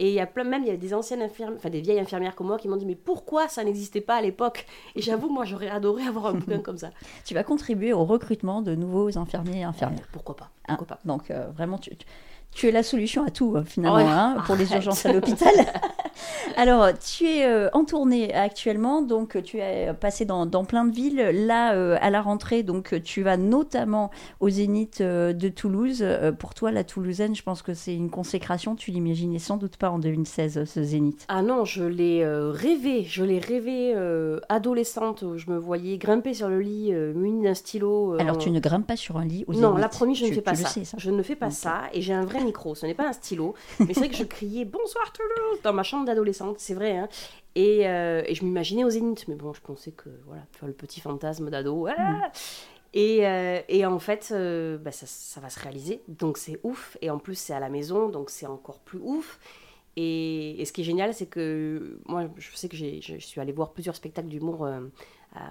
Et 0.00 0.08
il 0.08 0.14
y 0.14 0.20
a 0.20 0.26
plein, 0.26 0.44
même 0.44 0.62
il 0.62 0.68
y 0.68 0.70
a 0.70 0.76
des 0.76 0.94
anciennes 0.94 1.22
infirmières, 1.22 1.56
enfin 1.58 1.70
des 1.70 1.80
vieilles 1.80 1.98
infirmières 2.00 2.34
comme 2.36 2.46
moi 2.46 2.56
qui 2.56 2.68
m'ont 2.68 2.76
dit 2.76 2.86
mais 2.86 2.94
pourquoi 2.94 3.48
ça 3.48 3.64
n'existait 3.64 4.00
pas 4.00 4.14
à 4.16 4.22
l'époque? 4.22 4.64
Et 4.94 5.02
j'avoue 5.02 5.28
moi 5.28 5.44
j'aurais 5.44 5.68
adoré 5.68 6.04
avoir 6.04 6.26
un 6.26 6.34
bouquin 6.34 6.60
comme 6.60 6.78
ça. 6.78 6.90
Tu 7.24 7.34
vas 7.34 7.42
contribuer 7.44 7.92
au 7.92 8.04
recrutement 8.04 8.62
de 8.62 8.74
nouveaux 8.74 9.18
infirmiers 9.18 9.60
et 9.60 9.64
infirmières. 9.64 10.06
Pourquoi 10.12 10.36
pas 10.36 10.50
Hein, 10.68 10.78
pas 10.86 10.98
Donc 11.04 11.30
euh, 11.30 11.48
vraiment, 11.56 11.78
tu, 11.78 11.90
tu- 11.96 12.06
tu 12.52 12.66
es 12.68 12.70
la 12.70 12.82
solution 12.82 13.24
à 13.26 13.30
tout 13.30 13.56
euh, 13.56 13.62
finalement 13.64 13.96
Ouais. 13.98 14.04
hein, 14.10 14.36
pour 14.46 14.54
les 14.56 14.72
urgences 14.72 15.04
à 15.04 15.12
l'hôpital. 15.12 15.54
Alors, 16.60 16.88
tu 16.98 17.24
es 17.24 17.46
euh, 17.46 17.68
en 17.72 17.84
tournée 17.84 18.34
actuellement, 18.34 19.00
donc 19.00 19.40
tu 19.44 19.58
es 19.58 19.94
passé 19.94 20.24
dans, 20.24 20.44
dans 20.44 20.64
plein 20.64 20.84
de 20.84 20.92
villes. 20.92 21.30
Là, 21.46 21.74
euh, 21.74 21.96
à 22.00 22.10
la 22.10 22.20
rentrée, 22.20 22.64
donc 22.64 23.00
tu 23.04 23.22
vas 23.22 23.36
notamment 23.36 24.10
au 24.40 24.48
Zénith 24.50 25.00
euh, 25.00 25.32
de 25.32 25.48
Toulouse. 25.48 26.04
Pour 26.40 26.54
toi, 26.54 26.72
la 26.72 26.82
Toulousaine, 26.82 27.36
je 27.36 27.44
pense 27.44 27.62
que 27.62 27.74
c'est 27.74 27.94
une 27.94 28.10
consécration. 28.10 28.74
Tu 28.74 28.90
l'imaginais 28.90 29.38
sans 29.38 29.56
doute 29.56 29.76
pas 29.76 29.88
en 29.90 30.00
2016, 30.00 30.64
ce 30.64 30.82
Zénith. 30.82 31.26
Ah 31.28 31.42
non, 31.42 31.64
je 31.64 31.84
l'ai 31.84 32.26
rêvé, 32.26 33.04
je 33.04 33.22
l'ai 33.22 33.38
rêvé 33.38 33.94
adolescente, 34.48 35.22
où 35.22 35.36
je 35.36 35.50
me 35.50 35.58
voyais 35.58 35.96
grimper 35.96 36.34
sur 36.34 36.48
le 36.48 36.60
lit 36.60 36.92
euh, 36.92 37.12
muni 37.14 37.44
d'un 37.44 37.54
stylo. 37.54 38.16
Alors, 38.18 38.36
tu 38.36 38.50
ne 38.50 38.58
grimpes 38.58 38.86
pas 38.86 38.96
sur 38.96 39.16
un 39.16 39.24
lit 39.24 39.44
au 39.46 39.52
Non, 39.52 39.68
Zénith. 39.68 39.80
la 39.80 39.88
promis, 39.88 40.14
je 40.16 40.26
ne 40.26 40.32
fais 40.32 40.40
pas 40.40 40.56
ça. 40.56 40.68
sais, 40.68 40.84
ça. 40.84 40.96
Je 40.98 41.10
ne 41.10 41.22
fais 41.22 41.36
pas 41.36 41.50
ça 41.50 41.82
et 41.92 42.00
j'ai 42.02 42.14
un 42.14 42.24
vrai 42.24 42.42
micro. 42.42 42.74
Ce 42.74 42.84
n'est 42.84 42.94
pas 42.94 43.08
un 43.08 43.12
stylo, 43.12 43.54
mais 43.78 43.94
c'est 43.94 44.00
vrai 44.00 44.08
que 44.08 44.16
je 44.16 44.24
criais 44.24 44.64
bonsoir 44.64 45.12
Toulouse 45.12 45.60
dans 45.62 45.72
ma 45.72 45.82
chambre 45.84 46.04
d'adolescente, 46.04 46.47
c'est 46.56 46.74
vrai. 46.74 46.96
hein. 46.96 47.08
Et, 47.54 47.88
euh, 47.88 48.22
et 48.26 48.34
je 48.34 48.44
m'imaginais 48.44 48.84
au 48.84 48.90
Zénith, 48.90 49.26
mais 49.28 49.34
bon, 49.34 49.52
je 49.52 49.60
pensais 49.60 49.90
que 49.92 50.08
voilà, 50.26 50.42
tu 50.52 50.60
vois 50.60 50.68
le 50.68 50.74
petit 50.74 51.00
fantasme 51.00 51.50
d'ado. 51.50 51.86
Mm. 51.86 52.20
Et, 52.94 53.26
euh, 53.26 53.60
et 53.68 53.84
en 53.84 53.98
fait, 53.98 54.30
euh, 54.32 54.78
bah, 54.78 54.92
ça, 54.92 55.06
ça 55.06 55.40
va 55.40 55.50
se 55.50 55.60
réaliser, 55.60 56.00
donc 56.08 56.38
c'est 56.38 56.58
ouf. 56.62 56.96
Et 57.02 57.10
en 57.10 57.18
plus, 57.18 57.34
c'est 57.36 57.52
à 57.52 57.60
la 57.60 57.68
maison, 57.68 58.08
donc 58.08 58.30
c'est 58.30 58.46
encore 58.46 58.78
plus 58.80 58.98
ouf. 59.02 59.38
Et, 59.96 60.60
et 60.60 60.64
ce 60.64 60.72
qui 60.72 60.82
est 60.82 60.84
génial, 60.84 61.12
c'est 61.12 61.26
que 61.26 61.98
moi, 62.06 62.28
je 62.36 62.48
sais 62.56 62.68
que 62.68 62.76
j'ai- 62.76 63.00
je 63.02 63.18
suis 63.18 63.40
allée 63.40 63.52
voir 63.52 63.72
plusieurs 63.72 63.96
spectacles 63.96 64.28
d'humour 64.28 64.64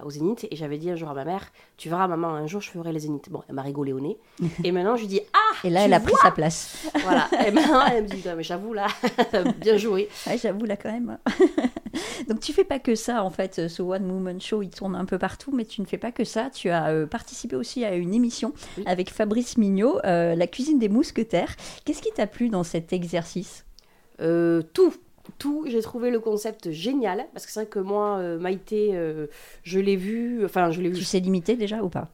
au 0.04 0.10
Zénith, 0.10 0.46
et 0.50 0.56
j'avais 0.56 0.76
dit 0.76 0.90
un 0.90 0.96
jour 0.96 1.08
à 1.08 1.14
ma 1.14 1.24
mère, 1.24 1.50
tu 1.76 1.88
verras, 1.88 2.06
maman, 2.08 2.28
un 2.28 2.46
jour 2.46 2.60
je 2.60 2.70
ferai 2.70 2.92
les 2.92 3.00
Zénith. 3.00 3.30
Bon, 3.30 3.42
elle 3.48 3.54
m'a 3.54 3.62
rigolé 3.62 3.92
au 3.92 4.00
nez. 4.00 4.18
et 4.64 4.72
maintenant, 4.72 4.96
je 4.96 5.02
lui 5.02 5.08
dis, 5.08 5.20
ah 5.32 5.66
Et 5.66 5.70
là, 5.70 5.80
tu 5.80 5.86
elle 5.86 5.94
a 5.94 6.00
pris 6.00 6.14
sa 6.22 6.30
place. 6.30 6.86
Voilà. 7.02 7.28
Et 7.46 7.50
maintenant, 7.50 7.86
elle 7.86 8.04
me 8.04 8.08
dit, 8.08 8.22
mais 8.36 8.42
j'avoue, 8.42 8.74
là, 8.74 8.88
bien 9.60 9.76
joué. 9.76 10.08
Ouais, 10.26 10.36
j'avoue 10.36 10.64
là 10.66 10.76
quand 10.76 10.92
même. 10.92 11.18
Donc 12.28 12.40
tu 12.40 12.52
fais 12.52 12.64
pas 12.64 12.78
que 12.78 12.94
ça 12.94 13.22
en 13.24 13.30
fait, 13.30 13.68
ce 13.68 13.82
One 13.82 14.10
Woman 14.10 14.40
Show 14.40 14.62
il 14.62 14.70
tourne 14.70 14.94
un 14.94 15.04
peu 15.04 15.18
partout, 15.18 15.52
mais 15.52 15.64
tu 15.64 15.80
ne 15.80 15.86
fais 15.86 15.98
pas 15.98 16.12
que 16.12 16.24
ça. 16.24 16.50
Tu 16.50 16.68
as 16.70 16.88
euh, 16.88 17.06
participé 17.06 17.56
aussi 17.56 17.84
à 17.84 17.94
une 17.94 18.14
émission 18.14 18.52
Oui. 18.76 18.84
avec 18.86 19.10
Fabrice 19.10 19.56
Mignot, 19.56 19.98
euh, 20.04 20.34
la 20.34 20.46
cuisine 20.46 20.78
des 20.78 20.88
mousquetaires. 20.88 21.54
Qu'est-ce 21.84 22.02
qui 22.02 22.10
t'a 22.12 22.26
plu 22.26 22.48
dans 22.48 22.64
cet 22.64 22.92
exercice? 22.92 23.64
Euh, 24.20 24.62
tout. 24.72 24.94
Tout, 25.36 25.64
j'ai 25.68 25.82
trouvé 25.82 26.10
le 26.10 26.20
concept 26.20 26.70
génial 26.70 27.26
parce 27.32 27.44
que 27.46 27.52
c'est 27.52 27.60
vrai 27.60 27.68
que 27.68 27.78
moi, 27.78 28.16
euh, 28.18 28.38
Maïté, 28.38 28.90
euh, 28.94 29.26
je 29.62 29.78
l'ai 29.78 29.96
vu, 29.96 30.44
enfin 30.44 30.70
je 30.70 30.80
l'ai 30.80 30.88
vu, 30.88 30.96
Tu 30.96 31.04
sais 31.04 31.20
limiter 31.20 31.54
déjà 31.56 31.82
ou 31.82 31.88
pas? 31.88 32.08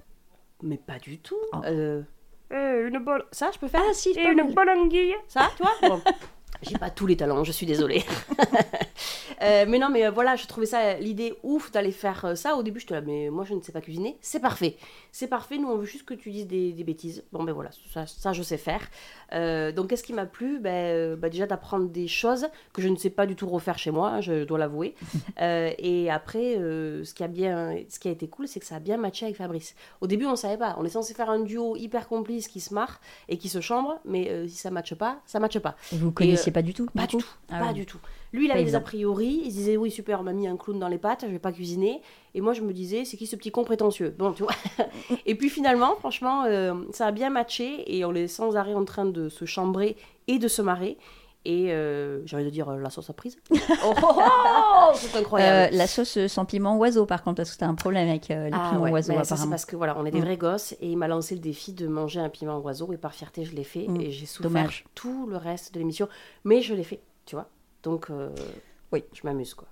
Mais 0.63 0.77
pas 0.79 0.99
du 0.99 1.19
tout. 1.19 1.37
Oh. 1.53 1.59
Euh, 1.65 2.03
euh, 2.53 2.89
une 2.89 2.99
bonne, 2.99 3.23
ça 3.33 3.51
je 3.55 3.59
peux 3.59 3.69
faire 3.69 3.83
Ah 3.89 3.93
si, 3.95 4.11
Et 4.11 4.15
pas 4.23 4.31
une 4.33 4.37
mal. 4.45 4.53
bonne 4.55 4.69
anguille, 4.71 5.15
ça, 5.29 5.51
Bon. 5.83 6.01
J'ai 6.65 6.79
pas 6.79 6.91
tous 6.91 7.07
les 7.07 7.17
talents, 7.17 7.45
je 7.45 7.53
suis 7.53 7.67
désolée. 7.67 8.05
Euh, 9.43 9.67
mais 9.69 9.79
non, 9.79 9.91
mais 9.91 10.07
euh, 10.07 10.11
voilà, 10.11 10.37
je 10.37 10.47
trouvais 10.47 10.67
ça 10.67 10.95
l'idée 10.95 11.35
ouf 11.43 11.71
d'aller 11.71 11.91
faire 11.93 12.25
euh, 12.25 12.35
ça. 12.35 12.57
Au 12.57 12.63
début, 12.63 12.81
je 12.81 12.87
te 12.87 12.95
là, 12.95 13.01
mais 13.01 13.31
moi, 13.31 13.45
je 13.45 13.55
ne 13.55 13.61
sais 13.61 13.73
pas 13.73 13.81
cuisiner. 13.81 14.17
C'est 14.21 14.41
parfait. 14.41 14.77
C'est 15.13 15.27
parfait. 15.27 15.59
Nous, 15.59 15.69
on 15.69 15.77
veut 15.77 15.85
juste 15.85 16.05
que 16.05 16.15
tu 16.15 16.31
dises 16.31 16.47
des, 16.47 16.73
des 16.73 16.85
bêtises. 16.85 17.25
Bon, 17.33 17.43
ben 17.43 17.53
voilà, 17.53 17.71
ça, 17.93 18.07
ça, 18.07 18.33
je 18.33 18.43
sais 18.43 18.57
faire. 18.57 18.81
Euh, 19.33 19.73
donc, 19.73 19.89
qu'est-ce 19.89 20.03
qui 20.03 20.13
m'a 20.13 20.27
plu? 20.27 20.61
Ben, 20.61 21.17
ben, 21.17 21.29
Déjà, 21.29 21.47
d'apprendre 21.47 21.89
des 21.89 22.09
choses 22.09 22.47
que 22.73 22.81
je 22.81 22.89
ne 22.89 22.97
sais 22.97 23.11
pas 23.11 23.27
du 23.27 23.35
tout 23.35 23.49
refaire 23.49 23.79
chez 23.79 23.91
moi, 23.91 24.11
hein, 24.11 24.21
je 24.21 24.45
dois 24.45 24.59
l'avouer. 24.59 24.95
Euh, 25.41 25.73
et 25.79 26.11
après, 26.11 26.55
ce, 26.55 27.13
qui 27.13 27.25
a 27.25 27.29
bien, 27.29 27.77
ce 27.89 27.99
qui 27.99 28.09
a 28.09 28.11
été 28.11 28.29
cool, 28.29 28.47
c'est 28.47 28.61
que 28.61 28.67
ça 28.67 28.77
a 28.77 28.79
bien 28.79 28.97
matché 28.97 29.27
avec 29.27 29.37
Fabrice. 29.37 29.75
Au 30.01 30.07
début, 30.07 30.27
on 30.27 30.33
ne 30.33 30.37
savait 30.37 30.57
pas. 30.57 30.77
On 30.79 30.85
est 30.85 30.91
censé 30.91 31.13
faire 31.13 31.29
un 31.29 31.41
duo 31.41 31.77
hyper 31.77 32.07
complice 32.09 32.47
qui 32.47 32.61
se 32.61 32.73
marre 32.73 33.01
et 33.29 33.37
qui 33.37 33.49
se 33.49 33.61
chambre, 33.61 33.99
mais 34.05 34.47
si 34.49 34.57
ça 34.57 34.69
ne 34.71 34.75
matche 34.75 34.95
pas, 34.95 35.21
ça 35.27 35.39
ne 35.39 35.43
matche 35.43 35.59
pas. 35.59 35.77
Vous 35.93 36.13
connaissiez 36.13 36.53
pas 36.55 36.63
du 36.63 36.73
tout 36.73 36.87
Pas 36.95 37.03
du 37.07 37.17
coup 37.17 37.23
tout, 37.23 37.29
Ah 37.51 37.59
pas 37.61 37.69
oui. 37.69 37.75
du 37.75 37.85
tout. 37.87 37.99
Lui, 38.33 38.47
il 38.47 38.51
avait 38.51 38.65
des 38.65 38.75
a 38.75 38.81
priori, 38.81 39.43
il 39.45 39.51
se 39.53 39.57
disait 39.59 39.77
oui, 39.77 39.91
super, 39.91 40.21
on 40.21 40.23
m'a 40.25 40.33
mis 40.33 40.49
un 40.49 40.57
clown 40.57 40.79
dans 40.81 40.89
les 40.89 40.99
pattes, 40.99 41.25
je 41.27 41.31
vais 41.31 41.39
pas 41.39 41.53
cuisiner. 41.53 42.01
Et 42.35 42.41
moi, 42.41 42.53
je 42.53 42.63
me 42.63 42.73
disais, 42.73 43.05
c'est 43.05 43.17
qui 43.17 43.27
ce 43.27 43.37
petit 43.37 43.51
con 43.53 43.63
prétentieux? 43.63 44.13
Bon, 44.19 44.33
tu 44.33 44.43
vois. 44.43 44.53
et 45.27 45.35
puis 45.37 45.51
finalement, 45.51 45.95
franchement, 45.97 46.45
euh, 46.47 46.75
ça 46.91 47.07
a 47.07 47.13
bien 47.13 47.31
matché 47.31 47.85
et 47.97 48.05
on 48.05 48.13
est 48.15 48.27
sans 48.27 48.57
arrêt 48.57 48.75
en 48.75 48.85
train 48.85 49.05
de 49.05 49.29
se 49.29 49.45
chambrer 49.45 49.97
et 50.27 50.39
de 50.39 50.49
se 50.49 50.63
marrer. 50.63 50.97
Et 51.47 51.73
euh, 51.73 52.25
j'ai 52.25 52.37
envie 52.37 52.45
de 52.47 52.51
dire, 52.51 52.69
euh, 52.71 52.79
la 52.79 52.89
sauce 52.89 53.11
a 53.11 53.13
prise. 53.13 53.37
oh, 53.53 53.57
oh, 53.85 53.93
oh, 54.03 54.91
c'est 54.95 55.15
incroyable. 55.17 55.75
Euh, 55.75 55.77
la 55.77 55.87
sauce 55.87 56.19
sans 56.27 56.47
piment 56.47 56.79
oiseau, 56.79 57.05
par 57.05 57.23
contre, 57.23 57.37
parce 57.37 57.53
que 57.53 57.59
t'as 57.59 57.67
un 57.67 57.75
problème 57.75 58.09
avec 58.09 58.31
euh, 58.31 58.47
les 58.49 58.51
Ah 58.55 58.71
piments 58.71 58.83
ouais, 58.85 58.91
oiseaux, 58.93 59.13
mais 59.13 59.19
ça, 59.19 59.25
c'est 59.25 59.33
apparemment. 59.35 59.51
parce 59.51 59.65
que 59.67 59.77
voilà, 59.77 59.95
on 59.99 60.07
est 60.07 60.11
des 60.11 60.21
Mm. 60.21 60.25
vrais 60.25 60.37
gosses 60.39 60.73
et 60.81 60.89
il 60.89 60.97
m'a 60.97 61.07
lancé 61.09 61.35
le 61.35 61.41
défi 61.43 61.73
de 61.75 61.87
manger 61.87 62.21
un 62.21 62.31
piment 62.31 62.59
oiseau 62.61 62.91
et 62.93 62.97
par 62.97 63.13
fierté 63.15 63.45
je 63.45 63.55
l'ai 63.55 63.65
fait 63.65 63.87
Mm. 63.89 64.01
et 64.01 64.11
j'ai 64.11 64.25
souffert 64.27 64.51
Dommage. 64.51 64.85
tout 64.95 65.27
le 65.27 65.37
reste 65.37 65.75
de 65.75 65.81
l'émission, 65.81 66.09
mais 66.45 66.63
je 66.63 66.73
l'ai 66.73 66.85
fait, 66.85 67.01
tu 67.27 67.35
vois. 67.37 67.49
Donc 67.83 68.07
euh, 68.11 68.31
Oui. 68.93 69.05
je 69.13 69.21
m'amuse 69.25 69.53
quoi. 69.53 69.69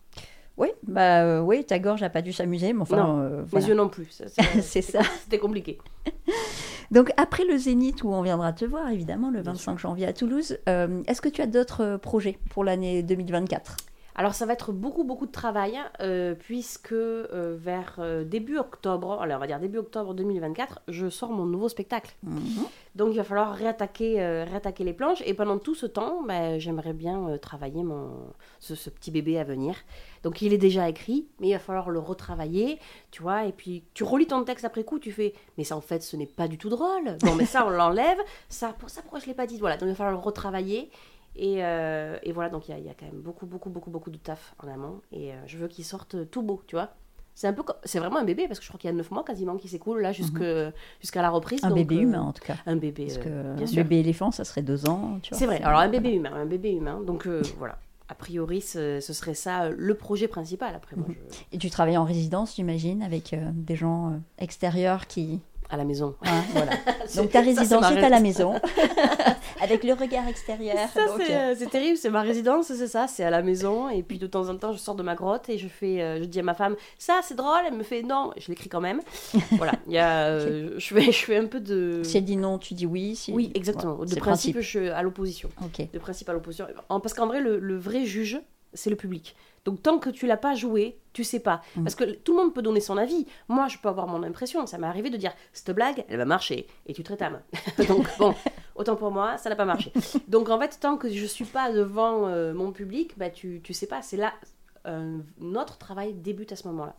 Oui, 0.59 0.69
bah 0.87 1.23
euh, 1.25 1.41
oui, 1.41 1.65
ta 1.65 1.79
gorge 1.79 2.03
a 2.03 2.11
pas 2.11 2.21
dû 2.21 2.31
s'amuser, 2.35 2.75
mais 2.75 2.83
enfin, 2.83 2.97
Non, 2.99 3.21
euh, 3.23 3.43
Mes 3.55 3.65
yeux 3.65 3.75
non 3.75 3.89
plus. 3.89 4.07
c'est- 4.61 4.83
ça. 4.83 5.01
C'était 5.23 5.39
compliqué. 5.39 5.79
Donc 6.93 7.11
après 7.17 7.45
le 7.47 7.57
Zénith, 7.57 8.05
où 8.05 8.13
on 8.13 8.21
viendra 8.21 8.53
te 8.53 8.67
voir, 8.67 8.91
évidemment, 8.91 9.31
le 9.31 9.41
25 9.41 9.79
janvier 9.79 10.07
à 10.07 10.13
Toulouse, 10.13 10.59
euh, 10.69 11.03
est-ce 11.07 11.23
que 11.23 11.31
tu 11.31 11.41
as 11.41 11.47
d'autres 11.47 11.83
euh, 11.83 11.99
projets 11.99 12.39
pour 12.51 12.65
l'année 12.65 13.03
2024 13.03 13.79
Alors 14.15 14.35
ça 14.35 14.45
va 14.45 14.53
être 14.53 14.73
beaucoup 14.73 15.05
beaucoup 15.05 15.27
de 15.27 15.33
travail 15.33 15.79
euh, 16.01 16.35
puisque 16.35 16.93
euh, 16.93 17.57
vers 17.59 17.97
euh, 17.99 18.25
début 18.25 18.59
octobre, 18.59 19.21
allez, 19.23 19.35
on 19.35 19.39
va 19.39 19.47
dire 19.47 19.59
début 19.59 19.79
octobre 19.79 20.13
2024, 20.15 20.83
je 20.89 21.09
sors 21.09 21.31
mon 21.31 21.47
nouveau 21.47 21.69
spectacle. 21.69 22.15
Mhm. 22.23 22.67
Donc 22.95 23.09
il 23.13 23.17
va 23.17 23.25
falloir 23.25 23.55
réattaquer, 23.55 24.21
réattaquer 24.45 24.85
les 24.85 24.93
planches. 24.93 25.23
Et 25.25 25.33
pendant 25.33 25.59
tout 25.59 25.75
ce 25.75 25.87
temps, 25.87 26.23
ben, 26.23 26.59
j'aimerais 26.59 26.93
bien 26.93 27.39
travailler 27.41 27.83
mon, 27.83 28.11
ce, 28.61 28.75
ce 28.75 28.91
petit 28.91 29.11
bébé 29.11 29.39
à 29.39 29.45
venir. 29.45 29.77
Donc 30.23 30.43
il 30.43 30.53
est 30.53 30.59
déjà 30.59 30.91
écrit, 30.91 31.27
mais 31.41 31.49
il 31.49 31.53
va 31.55 31.59
falloir 31.59 31.89
le 31.89 31.99
retravailler, 31.99 32.79
tu 33.11 33.23
vois. 33.23 33.47
Et 33.47 33.53
puis 33.53 33.83
tu 33.95 34.05
relis 34.05 34.27
ton 34.27 34.45
texte 34.45 34.67
après 34.67 34.85
coup, 34.85 34.99
tu 34.99 35.11
fais, 35.11 35.33
mais 35.57 35.65
ça 35.65 35.75
en 35.75 35.81
fait 35.81 36.03
ce 36.03 36.17
n'est 36.17 36.27
pas 36.27 36.49
du 36.49 36.59
tout 36.59 36.69
drôle. 36.69 37.17
Bon, 37.23 37.35
mais 37.35 37.47
ça 37.47 37.65
on 37.67 37.71
l'enlève. 37.71 38.19
Ça, 38.51 38.75
pour 38.79 38.91
ça 38.91 39.01
pourquoi 39.01 39.21
je 39.21 39.27
l'ai 39.27 39.35
pas 39.35 39.47
dit? 39.47 39.59
Voilà, 39.59 39.79
donc 39.79 39.87
il 39.87 39.93
va 39.93 39.97
falloir 39.97 40.13
le 40.13 40.23
retravailler. 40.23 40.91
Et, 41.37 41.65
euh, 41.65 42.19
et 42.23 42.33
voilà, 42.33 42.51
donc 42.51 42.69
il 42.69 42.73
y, 42.73 42.75
a- 42.75 42.79
il 42.79 42.85
y 42.85 42.91
a 42.91 42.95
quand 42.95 43.07
même 43.07 43.21
beaucoup, 43.23 43.47
beaucoup, 43.47 43.71
beaucoup, 43.71 43.91
beaucoup 43.91 44.11
de 44.11 44.19
taf 44.19 44.55
en 44.63 44.69
amont. 44.69 45.01
Et 45.13 45.33
euh, 45.33 45.37
je 45.47 45.57
veux 45.59 45.69
qu'il 45.69 45.85
sorte 45.85 46.31
tout 46.31 46.43
beau, 46.43 46.63
tu 46.67 46.77
vois. 46.77 46.91
C'est 47.35 47.47
un 47.47 47.55
peu, 47.55 47.63
c'est 47.85 47.99
vraiment 47.99 48.19
un 48.19 48.25
bébé 48.25 48.47
parce 48.47 48.59
que 48.59 48.65
je 48.65 48.69
crois 48.71 48.79
qu'il 48.79 48.91
y 48.91 48.93
a 48.93 48.97
9 48.97 49.11
mois 49.11 49.25
quasiment 49.25 49.57
qui 49.57 49.67
s'écoule 49.67 50.03
là 50.03 50.13
jusque, 50.13 50.43
jusqu'à 51.01 51.23
la 51.23 51.31
reprise. 51.31 51.65
Un 51.65 51.69
donc, 51.71 51.79
bébé 51.79 51.97
euh, 51.97 52.01
humain, 52.03 52.21
en 52.21 52.33
tout 52.35 52.45
cas. 52.45 52.57
Un 52.67 52.77
bébé, 52.77 53.07
Parce 53.07 53.19
euh, 53.27 53.55
bien 53.55 53.65
un 53.65 53.67
sûr. 53.67 53.83
bébé 53.83 54.01
éléphant, 54.01 54.31
ça 54.31 54.45
serait 54.45 54.61
deux 54.61 54.87
ans. 54.87 55.19
tu 55.23 55.31
vois. 55.31 55.39
C'est 55.39 55.47
vrai. 55.47 55.63
Alors 55.63 55.81
un 55.81 55.89
bébé 55.89 56.13
humain, 56.13 56.33
un 56.35 56.45
bébé 56.45 56.73
humain. 56.73 57.01
Donc 57.01 57.27
euh, 57.27 57.41
voilà. 57.59 57.79
A 58.11 58.15
priori, 58.15 58.61
ce, 58.61 59.01
ce 59.01 59.15
serait 59.15 59.33
ça 59.33 59.71
le 59.71 59.95
projet 59.95 60.29
principal. 60.29 60.75
Après, 60.75 60.95
moi, 60.95 61.07
je- 61.09 61.39
Et 61.53 61.59
tu 61.59 61.71
travailles 61.71 61.97
en 61.97 62.05
résidence, 62.05 62.55
j'imagine, 62.57 63.03
avec 63.03 63.35
des 63.55 63.77
gens 63.77 64.21
extérieurs 64.37 65.07
qui. 65.07 65.41
À 65.73 65.77
la 65.79 65.85
maison. 65.85 66.15
hein, 66.25 66.43
voilà. 66.53 66.73
Donc 67.17 67.31
ta 67.31 67.41
ça, 67.41 67.45
résidence 67.45 67.81
ma 67.81 67.93
est 67.95 68.05
à 68.05 68.09
la 68.09 68.21
maison, 68.21 68.55
avec 69.61 69.85
le 69.85 69.95
regard 69.95 70.29
extérieur. 70.29 70.77
Ça, 70.93 71.01
c'est, 71.17 71.33
euh, 71.35 71.39
euh, 71.53 71.55
c'est 71.59 71.71
terrible, 71.71 71.97
c'est 71.97 72.11
ma 72.11 72.23
résidence, 72.23 72.67
c'est 72.67 72.87
ça, 72.87 73.07
c'est 73.09 73.25
à 73.25 73.31
la 73.31 73.43
maison. 73.43 73.89
Et 73.89 74.03
puis 74.03 74.19
de 74.19 74.27
temps 74.27 74.49
en 74.49 74.57
temps, 74.57 74.73
je 74.73 74.79
sors 74.79 74.95
de 74.95 75.03
ma 75.03 75.15
grotte 75.15 75.49
et 75.49 75.59
je 75.59 75.69
fais, 75.69 76.01
euh, 76.01 76.19
je 76.21 76.25
dis 76.25 76.41
à 76.41 76.43
ma 76.43 76.55
femme, 76.55 76.77
ça 76.99 77.21
c'est 77.23 77.35
drôle, 77.35 77.61
elle 77.67 77.75
me 77.75 77.83
fait 77.83 78.03
non, 78.03 78.33
je 78.37 78.49
l'écris 78.49 78.69
quand 78.69 78.81
même. 78.81 79.01
voilà, 79.53 79.73
il 79.87 79.93
y 79.95 79.99
a, 79.99 80.27
euh, 80.27 80.75
je, 80.79 80.95
fais, 80.95 81.05
je 81.13 81.25
fais 81.25 81.37
un 81.37 81.47
peu 81.47 81.61
de. 81.61 82.03
Si 82.05 82.17
elle 82.19 82.25
dit 82.25 82.37
non, 82.37 82.59
tu 82.59 82.75
dis 82.75 82.87
oui. 82.87 83.17
si- 83.17 83.33
Oui, 83.33 83.51
exactement. 83.55 83.97
De 84.05 84.15
le 84.15 84.21
principe, 84.21 84.57
je 84.61 84.67
suis 84.67 84.89
à 84.89 85.03
l'opposition. 85.03 85.49
De 85.93 85.99
principe 85.99 86.29
à 86.29 86.33
l'opposition. 86.33 86.67
Parce 86.89 87.15
qu'en 87.15 87.27
vrai, 87.27 87.41
le, 87.41 87.59
le 87.59 87.77
vrai 87.79 88.05
juge, 88.05 88.41
c'est 88.75 88.91
le 88.91 88.97
public. 88.97 89.35
Donc 89.65 89.83
tant 89.83 89.99
que 89.99 90.11
tu 90.11 90.27
l'as 90.27 90.37
pas 90.37 90.55
joué, 90.55 90.99
tu 91.13 91.25
sais 91.25 91.41
pas. 91.41 91.63
Mm. 91.77 91.85
Parce 91.85 91.95
que 91.95 92.05
tout 92.05 92.33
le 92.37 92.43
monde 92.43 92.55
peut 92.55 92.63
donner 92.63 92.81
son 92.81 92.97
avis. 92.97 93.27
Moi, 93.49 93.69
je 93.69 93.79
peux 93.79 93.89
avoir 93.89 94.07
mon 94.07 94.23
impression. 94.23 94.67
Ça 94.67 94.79
m'est 94.79 94.87
arrivé 94.87 95.11
de 95.11 95.17
dire, 95.17 95.33
cette 95.53 95.75
blague, 95.75 96.05
elle 96.09 96.19
va 96.19 96.25
marcher. 96.25 96.67
Et 96.87 96.95
tu 96.95 97.03
te 97.03 97.11
rétames. 97.11 97.41
Donc 97.89 98.09
bon, 98.19 98.35
autant 98.75 98.97
pour 98.97 99.11
moi, 99.11 99.39
ça 99.39 99.51
n'a 99.51 99.57
pas 99.57 99.65
marché. 99.65 99.93
Donc 100.29 100.49
en 100.49 100.59
fait, 100.59 100.79
tant 100.81 100.97
que 100.97 101.09
je 101.09 101.27
suis 101.27 101.45
pas 101.45 101.73
devant 101.73 102.27
euh, 102.27 102.53
mon 102.53 102.73
public, 102.73 103.17
bah, 103.17 103.31
tu, 103.31 103.61
tu 103.63 103.73
sais 103.73 103.87
pas. 103.87 104.03
C'est 104.03 104.17
là, 104.17 104.33
euh, 104.87 105.19
notre 105.39 105.79
travail 105.79 106.15
débute 106.15 106.53
à 106.53 106.57
ce 106.57 106.67
moment-là. 106.69 106.95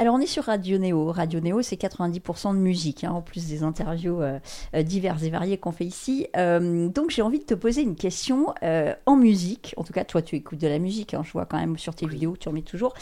Alors 0.00 0.14
on 0.14 0.20
est 0.20 0.26
sur 0.26 0.44
Radio 0.44 0.78
Néo. 0.78 1.10
Radio 1.10 1.40
Néo, 1.40 1.60
c'est 1.60 1.74
90% 1.74 2.52
de 2.54 2.58
musique, 2.60 3.02
hein, 3.02 3.10
en 3.10 3.20
plus 3.20 3.48
des 3.48 3.64
interviews 3.64 4.22
euh, 4.22 4.38
euh, 4.76 4.82
diverses 4.84 5.24
et 5.24 5.30
variées 5.30 5.58
qu'on 5.58 5.72
fait 5.72 5.84
ici. 5.86 6.28
Euh, 6.36 6.88
donc 6.88 7.10
j'ai 7.10 7.20
envie 7.22 7.40
de 7.40 7.44
te 7.44 7.54
poser 7.54 7.82
une 7.82 7.96
question 7.96 8.54
euh, 8.62 8.94
en 9.06 9.16
musique. 9.16 9.74
En 9.76 9.82
tout 9.82 9.92
cas, 9.92 10.04
toi, 10.04 10.22
tu 10.22 10.36
écoutes 10.36 10.60
de 10.60 10.68
la 10.68 10.78
musique. 10.78 11.14
hein, 11.14 11.22
je 11.24 11.32
vois 11.32 11.46
quand 11.46 11.58
même 11.58 11.76
sur 11.78 11.96
tes 11.96 12.06
vidéos, 12.06 12.36
tu 12.38 12.48
en 12.48 12.52
mets 12.52 12.62
toujours. 12.62 12.94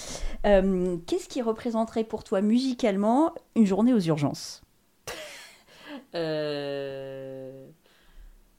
Qu'est-ce 0.43 1.29
qui 1.29 1.43
représenterait 1.43 2.05
pour 2.05 2.25
toi 2.25 2.41
musicalement 2.41 3.35
une 3.57 3.67
journée 3.67 3.93
aux 3.93 4.00
urgences? 4.00 4.62
Il 6.15 6.21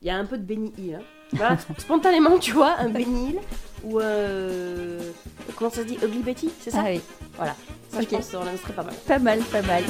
y 0.03 0.11
a 0.11 0.15
un 0.15 0.25
peu 0.25 0.37
de 0.37 0.43
Benny 0.43 0.71
Hill. 0.77 0.95
hein. 0.99 1.03
Voilà, 1.33 1.57
spontanément, 1.79 2.37
tu 2.37 2.51
vois, 2.51 2.75
un 2.77 2.89
Benny 2.89 3.29
Hill 3.31 3.39
ou 3.83 3.93
comment 5.55 5.71
ça 5.71 5.81
se 5.81 5.87
dit? 5.87 5.97
Ugly 6.03 6.19
Betty, 6.21 6.51
c'est 6.59 6.69
ça? 6.69 6.83
Ah 6.85 6.89
oui, 6.91 7.01
Voilà, 7.35 7.55
ça 7.91 7.99
Ok. 7.99 8.07
je 8.09 8.15
pense 8.15 8.29
qu'on 8.31 8.37
en 8.41 8.57
serait 8.57 8.73
pas 8.73 8.83
mal. 8.83 8.93
pas 9.07 9.19
mal, 9.19 9.39
pas 9.39 9.61
mal. 9.61 9.83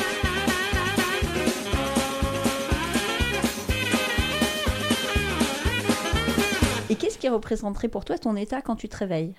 Et 6.90 6.96
qu'est-ce 6.96 7.18
qui 7.18 7.28
représenterait 7.30 7.90
pour 7.90 8.06
toi 8.06 8.18
ton 8.18 8.36
état 8.36 8.62
quand 8.62 8.76
tu 8.76 8.88
te 8.88 8.98
réveilles? 8.98 9.36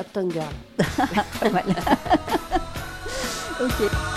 Uptown 0.00 0.30
Girl. 0.30 0.46
Pas 1.40 1.50
mal. 1.50 1.64
ok. 3.60 4.15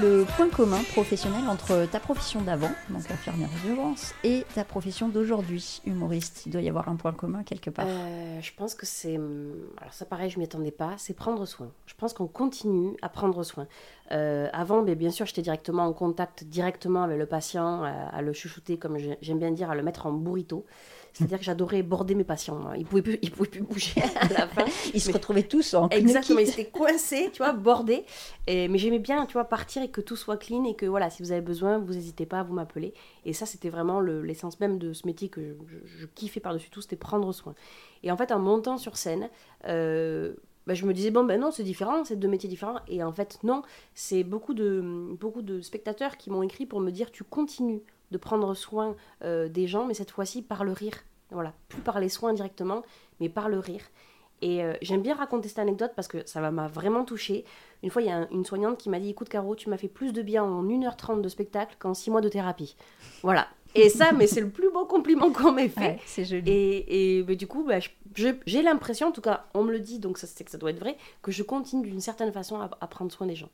Le 0.00 0.24
point 0.36 0.48
commun 0.48 0.80
professionnel 0.92 1.42
entre 1.48 1.86
ta 1.90 2.00
profession 2.00 2.40
d'avant, 2.40 2.70
donc 2.88 3.10
infirmière 3.10 3.48
d'urgence, 3.64 4.14
et 4.24 4.44
ta 4.54 4.64
profession 4.64 5.08
d'aujourd'hui, 5.08 5.80
humoriste 5.84 6.42
Il 6.46 6.52
doit 6.52 6.62
y 6.62 6.68
avoir 6.68 6.88
un 6.88 6.96
point 6.96 7.12
commun 7.12 7.42
quelque 7.42 7.70
part. 7.70 7.86
Euh, 7.88 8.40
je 8.40 8.50
pense 8.56 8.74
que 8.74 8.86
c'est. 8.86 9.16
hum, 9.18 9.52
Alors, 9.78 9.92
ça, 9.92 10.04
pareil, 10.06 10.30
je 10.30 10.38
m'y 10.38 10.44
attendais 10.44 10.70
pas. 10.70 10.94
C'est 10.96 11.14
prendre 11.14 11.44
soin. 11.46 11.70
Je 11.86 11.94
pense 11.94 12.12
qu'on 12.12 12.26
continue 12.26 12.96
à 13.02 13.08
prendre 13.08 13.42
soin. 13.42 13.66
Euh, 14.12 14.48
avant, 14.52 14.82
mais 14.82 14.96
bien 14.96 15.10
sûr, 15.10 15.24
j'étais 15.26 15.42
directement 15.42 15.84
en 15.84 15.92
contact 15.92 16.44
directement 16.44 17.02
avec 17.04 17.18
le 17.18 17.26
patient, 17.26 17.84
à, 17.84 17.90
à 17.90 18.22
le 18.22 18.32
chouchouter, 18.32 18.76
comme 18.76 18.98
j'ai- 18.98 19.18
j'aime 19.20 19.38
bien 19.38 19.52
dire, 19.52 19.70
à 19.70 19.74
le 19.76 19.82
mettre 19.82 20.06
en 20.06 20.12
burrito. 20.12 20.66
C'est-à-dire 21.12 21.38
que 21.38 21.44
j'adorais 21.44 21.82
border 21.82 22.14
mes 22.14 22.22
patients. 22.24 22.72
Ils 22.76 22.86
pouvaient 22.86 23.02
plus, 23.02 23.18
ils 23.22 23.32
pouvaient 23.32 23.48
plus 23.48 23.62
bouger 23.62 24.00
à 24.20 24.28
la 24.32 24.46
fin. 24.48 24.64
Ils 24.94 25.00
se 25.00 25.10
retrouvaient 25.12 25.42
tous 25.42 25.74
en 25.74 25.88
Exactement, 25.88 26.38
ils 26.38 26.48
étaient 26.48 26.66
coincés, 26.70 27.30
tu 27.32 27.38
vois, 27.38 27.52
bordés. 27.52 28.04
Et, 28.46 28.68
mais 28.68 28.78
j'aimais 28.78 29.00
bien, 29.00 29.26
tu 29.26 29.32
vois, 29.32 29.44
partir 29.44 29.82
et 29.82 29.88
que 29.90 30.00
tout 30.00 30.14
soit 30.14 30.36
clean 30.36 30.64
et 30.66 30.74
que 30.76 30.86
voilà, 30.86 31.10
si 31.10 31.22
vous 31.22 31.32
avez 31.32 31.40
besoin, 31.40 31.78
vous 31.78 31.94
n'hésitez 31.94 32.26
pas 32.26 32.40
à 32.40 32.42
vous 32.44 32.54
m'appeler. 32.54 32.94
Et 33.24 33.32
ça, 33.32 33.44
c'était 33.44 33.70
vraiment 33.70 33.98
le- 33.98 34.22
l'essence 34.22 34.60
même 34.60 34.78
de 34.78 34.92
ce 34.92 35.04
métier 35.06 35.28
que 35.28 35.40
je, 35.40 35.52
je- 35.68 35.98
je 36.00 36.06
kiffais 36.06 36.38
par-dessus 36.40 36.70
tout, 36.70 36.80
c'était 36.80 36.94
prendre 36.96 37.32
soin. 37.32 37.54
Et 38.04 38.12
en 38.12 38.16
fait, 38.16 38.30
en 38.30 38.38
montant 38.38 38.78
sur 38.78 38.96
scène, 38.96 39.30
euh, 39.66 40.34
bah, 40.66 40.74
je 40.74 40.84
me 40.86 40.92
disais, 40.94 41.10
bon, 41.10 41.24
ben 41.24 41.40
non, 41.40 41.50
c'est 41.50 41.62
différent, 41.64 42.04
c'est 42.04 42.16
deux 42.16 42.28
métiers 42.28 42.48
différents. 42.48 42.78
Et 42.88 43.02
en 43.02 43.12
fait, 43.12 43.38
non, 43.42 43.62
c'est 43.94 44.24
beaucoup 44.24 44.54
de, 44.54 44.82
beaucoup 45.18 45.42
de 45.42 45.60
spectateurs 45.60 46.16
qui 46.16 46.30
m'ont 46.30 46.42
écrit 46.42 46.66
pour 46.66 46.80
me 46.80 46.90
dire, 46.90 47.10
tu 47.10 47.24
continues 47.24 47.82
de 48.10 48.18
prendre 48.18 48.54
soin 48.54 48.96
euh, 49.24 49.48
des 49.48 49.66
gens, 49.66 49.86
mais 49.86 49.94
cette 49.94 50.10
fois-ci 50.10 50.42
par 50.42 50.64
le 50.64 50.72
rire. 50.72 50.94
Voilà, 51.30 51.52
plus 51.68 51.80
par 51.80 52.00
les 52.00 52.08
soins 52.08 52.32
directement, 52.32 52.82
mais 53.20 53.28
par 53.28 53.48
le 53.48 53.58
rire. 53.60 53.82
Et 54.42 54.64
euh, 54.64 54.72
j'aime 54.82 55.02
bien 55.02 55.14
raconter 55.14 55.48
cette 55.48 55.58
anecdote 55.60 55.92
parce 55.94 56.08
que 56.08 56.26
ça 56.26 56.40
m'a 56.50 56.66
vraiment 56.66 57.04
touchée. 57.04 57.44
Une 57.82 57.90
fois, 57.90 58.00
il 58.02 58.08
y 58.08 58.10
a 58.10 58.16
un- 58.16 58.28
une 58.30 58.44
soignante 58.44 58.78
qui 58.78 58.88
m'a 58.88 58.98
dit 58.98 59.10
Écoute, 59.10 59.28
Caro, 59.28 59.54
tu 59.54 59.68
m'as 59.68 59.76
fait 59.76 59.86
plus 59.88 60.12
de 60.12 60.22
bien 60.22 60.42
en 60.42 60.62
1h30 60.64 61.20
de 61.20 61.28
spectacle 61.28 61.76
qu'en 61.78 61.94
6 61.94 62.10
mois 62.10 62.20
de 62.22 62.28
thérapie. 62.30 62.74
Voilà. 63.22 63.46
Et 63.74 63.88
ça, 63.88 64.12
mais 64.12 64.26
c'est 64.26 64.40
le 64.40 64.48
plus 64.50 64.70
beau 64.70 64.84
compliment 64.84 65.30
qu'on 65.32 65.52
m'ait 65.52 65.68
fait. 65.68 65.80
Ouais, 65.80 66.00
c'est 66.06 66.24
joli. 66.24 66.50
Et, 66.50 67.18
et 67.18 67.22
bah, 67.22 67.34
du 67.34 67.46
coup, 67.46 67.64
bah, 67.64 67.78
j'ai 68.14 68.62
l'impression, 68.62 69.08
en 69.08 69.12
tout 69.12 69.20
cas, 69.20 69.44
on 69.54 69.62
me 69.62 69.70
le 69.72 69.78
dit, 69.80 69.98
donc 69.98 70.18
ça, 70.18 70.26
c'est 70.26 70.42
que 70.44 70.50
ça 70.50 70.58
doit 70.58 70.70
être 70.70 70.80
vrai, 70.80 70.96
que 71.22 71.30
je 71.30 71.42
continue 71.42 71.86
d'une 71.88 72.00
certaine 72.00 72.32
façon 72.32 72.60
à, 72.60 72.70
à 72.80 72.86
prendre 72.86 73.12
soin 73.12 73.26
des 73.26 73.36
gens. 73.36 73.50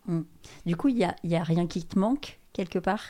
Du 0.64 0.76
coup, 0.76 0.88
il 0.88 0.96
y 0.98 1.04
a, 1.04 1.14
y 1.24 1.36
a 1.36 1.42
rien 1.42 1.66
qui 1.66 1.84
te 1.84 1.98
manque 1.98 2.38
quelque 2.52 2.78
part? 2.78 3.02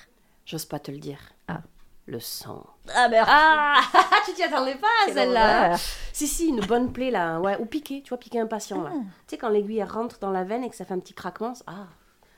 J'ose 0.44 0.64
pas 0.64 0.78
te 0.78 0.90
le 0.90 0.98
dire. 0.98 1.18
Ah. 1.48 1.60
Le 2.08 2.20
sang. 2.20 2.64
Ah 2.94 3.08
merde 3.08 3.26
Ah 3.28 3.80
Tu 4.26 4.32
t'y 4.34 4.42
attendais 4.44 4.76
pas, 4.76 5.12
celle-là. 5.12 5.76
Si, 6.12 6.28
si, 6.28 6.46
une 6.46 6.60
bonne 6.60 6.92
plaie, 6.92 7.10
là. 7.10 7.40
Ouais, 7.40 7.56
ou 7.58 7.66
piquer, 7.66 8.00
tu 8.02 8.10
vois, 8.10 8.18
piquer 8.18 8.38
un 8.40 8.46
patient, 8.46 8.80
là. 8.82 8.90
Ah. 8.92 8.98
Tu 8.98 9.08
sais, 9.30 9.38
quand 9.38 9.48
l'aiguille 9.48 9.82
rentre 9.82 10.18
dans 10.20 10.30
la 10.30 10.44
veine 10.44 10.62
et 10.62 10.70
que 10.70 10.76
ça 10.76 10.84
fait 10.84 10.94
un 10.94 11.00
petit 11.00 11.14
craquement, 11.14 11.52
ah 11.66 11.86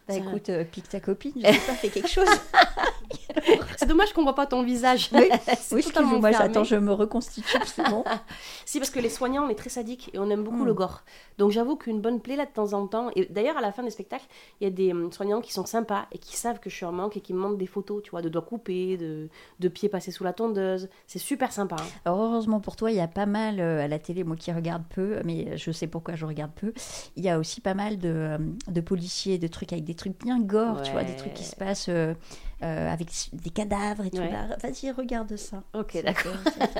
Bah 0.06 0.14
Ça- 0.14 0.20
écoute, 0.20 0.48
euh, 0.48 0.64
pique 0.64 0.88
ta 0.88 1.00
copine, 1.00 1.32
je 1.36 1.40
sais 1.52 1.58
pas, 1.66 1.74
fais 1.74 1.90
quelque 1.90 2.08
chose. 2.08 2.26
C'est 3.76 3.86
dommage 3.86 4.12
qu'on 4.12 4.22
voit 4.22 4.34
pas 4.34 4.46
ton 4.46 4.62
visage. 4.62 5.10
Oui, 5.12 5.28
C'est 5.58 5.74
oui 5.74 5.82
totalement 5.82 6.20
attends, 6.22 6.64
je 6.64 6.76
me 6.76 6.92
reconstitue, 6.92 7.58
c'est 7.66 7.88
bon. 7.88 8.04
Si, 8.64 8.78
parce 8.78 8.90
que 8.90 9.00
les 9.00 9.08
soignants, 9.08 9.44
on 9.46 9.48
est 9.48 9.54
très 9.54 9.70
sadiques 9.70 10.10
et 10.12 10.18
on 10.18 10.28
aime 10.30 10.42
beaucoup 10.44 10.64
Mm. 10.64 10.66
le 10.66 10.74
gore. 10.74 11.02
Donc 11.38 11.50
j'avoue 11.52 11.76
qu'une 11.76 12.00
bonne 12.00 12.20
plaie, 12.20 12.36
là, 12.36 12.44
de 12.44 12.50
temps 12.50 12.72
en 12.74 12.86
temps, 12.86 13.10
et 13.16 13.26
d'ailleurs, 13.30 13.56
à 13.56 13.60
la 13.60 13.72
fin 13.72 13.82
des 13.82 13.90
spectacles, 13.90 14.26
il 14.60 14.64
y 14.64 14.66
a 14.66 14.70
des 14.70 14.92
hum, 14.92 15.10
soignants 15.12 15.40
qui 15.40 15.52
sont 15.52 15.64
sympas 15.64 16.06
et 16.12 16.18
qui 16.18 16.36
savent 16.36 16.58
que 16.60 16.68
je 16.68 16.74
suis 16.74 16.84
en 16.84 16.92
manque 16.92 17.16
et 17.16 17.20
qui 17.20 17.32
me 17.32 17.38
montrent 17.38 17.56
des 17.56 17.66
photos, 17.66 18.02
tu 18.02 18.10
vois, 18.10 18.20
de 18.22 18.28
doigts 18.28 18.42
coupés, 18.42 18.96
de, 18.96 19.28
de 19.60 19.68
pieds 19.68 19.88
passés 19.88 20.10
sous 20.10 20.24
la 20.24 20.32
tondeuse. 20.32 20.88
C'est 21.06 21.18
super 21.18 21.52
sympa. 21.52 21.76
hein. 21.78 21.86
Alors 22.04 22.20
heureusement 22.20 22.60
pour 22.60 22.76
toi, 22.76 22.90
il 22.90 22.96
y 22.96 23.00
a 23.00 23.08
pas 23.08 23.26
mal 23.26 23.60
euh, 23.60 23.82
à 23.84 23.88
la 23.88 23.98
télé, 23.98 24.24
moi 24.24 24.36
qui 24.36 24.52
regarde 24.52 24.82
peu, 24.94 25.20
mais 25.24 25.56
je 25.56 25.70
sais 25.70 25.86
pourquoi 25.86 26.14
je 26.16 26.26
regarde 26.26 26.52
peu, 26.54 26.72
il 27.16 27.24
y 27.24 27.28
a 27.30 27.38
aussi 27.38 27.60
pas 27.60 27.74
mal 27.74 27.98
de, 27.98 28.36
de 28.68 28.80
policiers, 28.80 29.38
de 29.38 29.46
trucs 29.46 29.72
avec 29.72 29.84
des 29.84 29.94
trucs 29.94 30.18
bien 30.22 30.40
gore, 30.40 30.82
tu 30.82 30.92
vois, 30.92 31.04
des 31.04 31.16
trucs 31.16 31.34
qui 31.34 31.44
se 31.44 31.56
passent 31.56 31.86
euh, 31.88 32.14
euh, 32.62 32.92
avec 32.92 33.08
des 33.32 33.50
cadavres 33.50 34.04
et 34.06 34.10
tout. 34.10 34.18
Ouais. 34.18 34.32
Vas-y, 34.62 34.90
regarde 34.90 35.36
ça. 35.36 35.62
Ok, 35.74 36.02
d'accord. 36.02 36.36